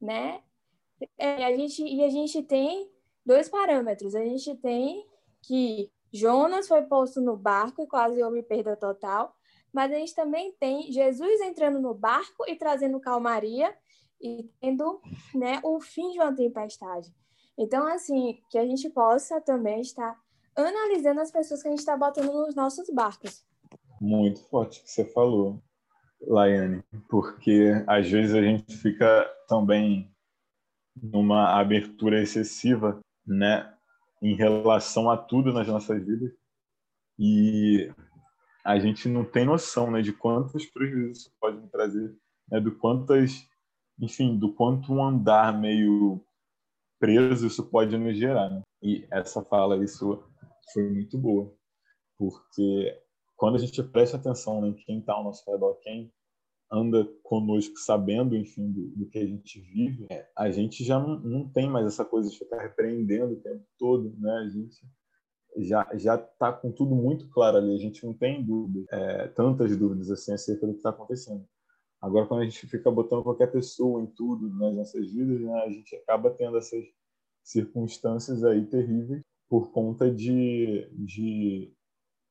né? 0.00 0.42
É, 1.18 1.44
a 1.44 1.54
gente, 1.54 1.84
e 1.84 2.02
a 2.02 2.08
gente 2.08 2.42
tem 2.42 2.90
dois 3.24 3.48
parâmetros. 3.48 4.14
A 4.14 4.24
gente 4.24 4.56
tem 4.56 5.06
que 5.42 5.92
Jonas 6.12 6.66
foi 6.66 6.82
posto 6.82 7.20
no 7.20 7.36
barco 7.36 7.82
e 7.82 7.86
quase 7.86 8.22
houve 8.22 8.42
perda 8.42 8.74
total, 8.76 9.36
mas 9.72 9.92
a 9.92 9.94
gente 9.94 10.14
também 10.14 10.52
tem 10.58 10.90
Jesus 10.90 11.40
entrando 11.42 11.78
no 11.78 11.94
barco 11.94 12.44
e 12.48 12.56
trazendo 12.56 12.98
calmaria 12.98 13.76
e 14.20 14.50
tendo 14.60 15.00
né, 15.34 15.60
o 15.62 15.80
fim 15.80 16.10
de 16.10 16.18
uma 16.18 16.34
tempestade. 16.34 17.14
Então, 17.56 17.86
assim, 17.86 18.42
que 18.50 18.58
a 18.58 18.64
gente 18.64 18.88
possa 18.88 19.40
também 19.40 19.82
estar 19.82 20.18
analisando 20.56 21.20
as 21.20 21.30
pessoas 21.30 21.62
que 21.62 21.68
a 21.68 21.70
gente 21.70 21.80
está 21.80 21.96
botando 21.96 22.32
nos 22.32 22.54
nossos 22.54 22.88
barcos 22.90 23.44
muito 24.00 24.40
forte 24.48 24.82
que 24.82 24.90
você 24.90 25.04
falou, 25.04 25.62
Laiane, 26.20 26.82
porque 27.08 27.72
às 27.86 28.08
vezes 28.08 28.34
a 28.34 28.42
gente 28.42 28.76
fica 28.76 29.28
também 29.48 30.10
numa 30.96 31.58
abertura 31.58 32.20
excessiva, 32.22 33.00
né, 33.26 33.72
em 34.22 34.34
relação 34.34 35.10
a 35.10 35.16
tudo 35.16 35.52
nas 35.52 35.66
nossas 35.66 36.04
vidas 36.04 36.32
e 37.18 37.92
a 38.64 38.78
gente 38.78 39.08
não 39.08 39.24
tem 39.24 39.44
noção, 39.44 39.90
né, 39.90 40.02
de 40.02 40.12
quantos 40.12 40.66
prejuízos 40.66 41.18
isso 41.18 41.32
pode 41.40 41.66
trazer, 41.68 42.14
né, 42.50 42.60
do 42.60 42.74
quantas, 42.76 43.46
enfim, 43.98 44.38
do 44.38 44.52
quanto 44.52 44.92
um 44.92 45.04
andar 45.04 45.58
meio 45.58 46.24
preso 46.98 47.46
isso 47.46 47.64
pode 47.64 47.96
nos 47.96 48.16
gerar. 48.16 48.50
Né? 48.50 48.62
E 48.82 49.06
essa 49.10 49.42
fala 49.42 49.82
isso 49.82 50.22
foi 50.72 50.88
muito 50.88 51.16
boa, 51.16 51.52
porque 52.18 52.98
quando 53.40 53.54
a 53.54 53.58
gente 53.58 53.82
presta 53.82 54.18
atenção 54.18 54.66
em 54.66 54.74
quem 54.74 54.98
está 54.98 55.14
ao 55.14 55.24
nosso 55.24 55.50
redor, 55.50 55.74
quem 55.80 56.12
anda 56.70 57.08
conosco 57.22 57.74
sabendo, 57.78 58.36
enfim, 58.36 58.70
do, 58.70 58.88
do 58.90 59.08
que 59.08 59.18
a 59.18 59.26
gente 59.26 59.58
vive, 59.58 60.06
é, 60.10 60.28
a 60.36 60.50
gente 60.50 60.84
já 60.84 61.00
não, 61.00 61.18
não, 61.20 61.48
tem 61.48 61.66
mais 61.66 61.86
essa 61.86 62.04
coisa 62.04 62.28
de 62.28 62.38
ficar 62.38 62.60
repreendendo 62.60 63.32
o 63.32 63.40
tempo 63.40 63.64
todo, 63.78 64.14
né? 64.18 64.30
A 64.44 64.48
gente 64.50 64.76
já 65.56 65.88
já 65.94 66.16
está 66.16 66.52
com 66.52 66.70
tudo 66.70 66.94
muito 66.94 67.30
claro 67.30 67.56
ali, 67.56 67.74
a 67.74 67.78
gente 67.78 68.04
não 68.04 68.12
tem 68.12 68.44
dúvidas, 68.44 68.84
é, 68.92 69.28
tantas 69.28 69.74
dúvidas 69.74 70.10
assim 70.10 70.34
acerca 70.34 70.66
do 70.66 70.74
que 70.74 70.80
está 70.80 70.90
acontecendo. 70.90 71.42
Agora, 71.98 72.26
quando 72.26 72.42
a 72.42 72.44
gente 72.44 72.66
fica 72.66 72.90
botando 72.90 73.22
qualquer 73.22 73.50
pessoa 73.50 74.02
em 74.02 74.06
tudo 74.06 74.50
nas 74.50 74.74
nossas 74.74 75.10
vidas, 75.10 75.40
né, 75.40 75.62
a 75.64 75.70
gente 75.70 75.96
acaba 75.96 76.30
tendo 76.30 76.58
essas 76.58 76.84
circunstâncias 77.42 78.44
aí 78.44 78.66
terríveis 78.66 79.22
por 79.48 79.72
conta 79.72 80.10
de, 80.10 80.90
de 80.92 81.74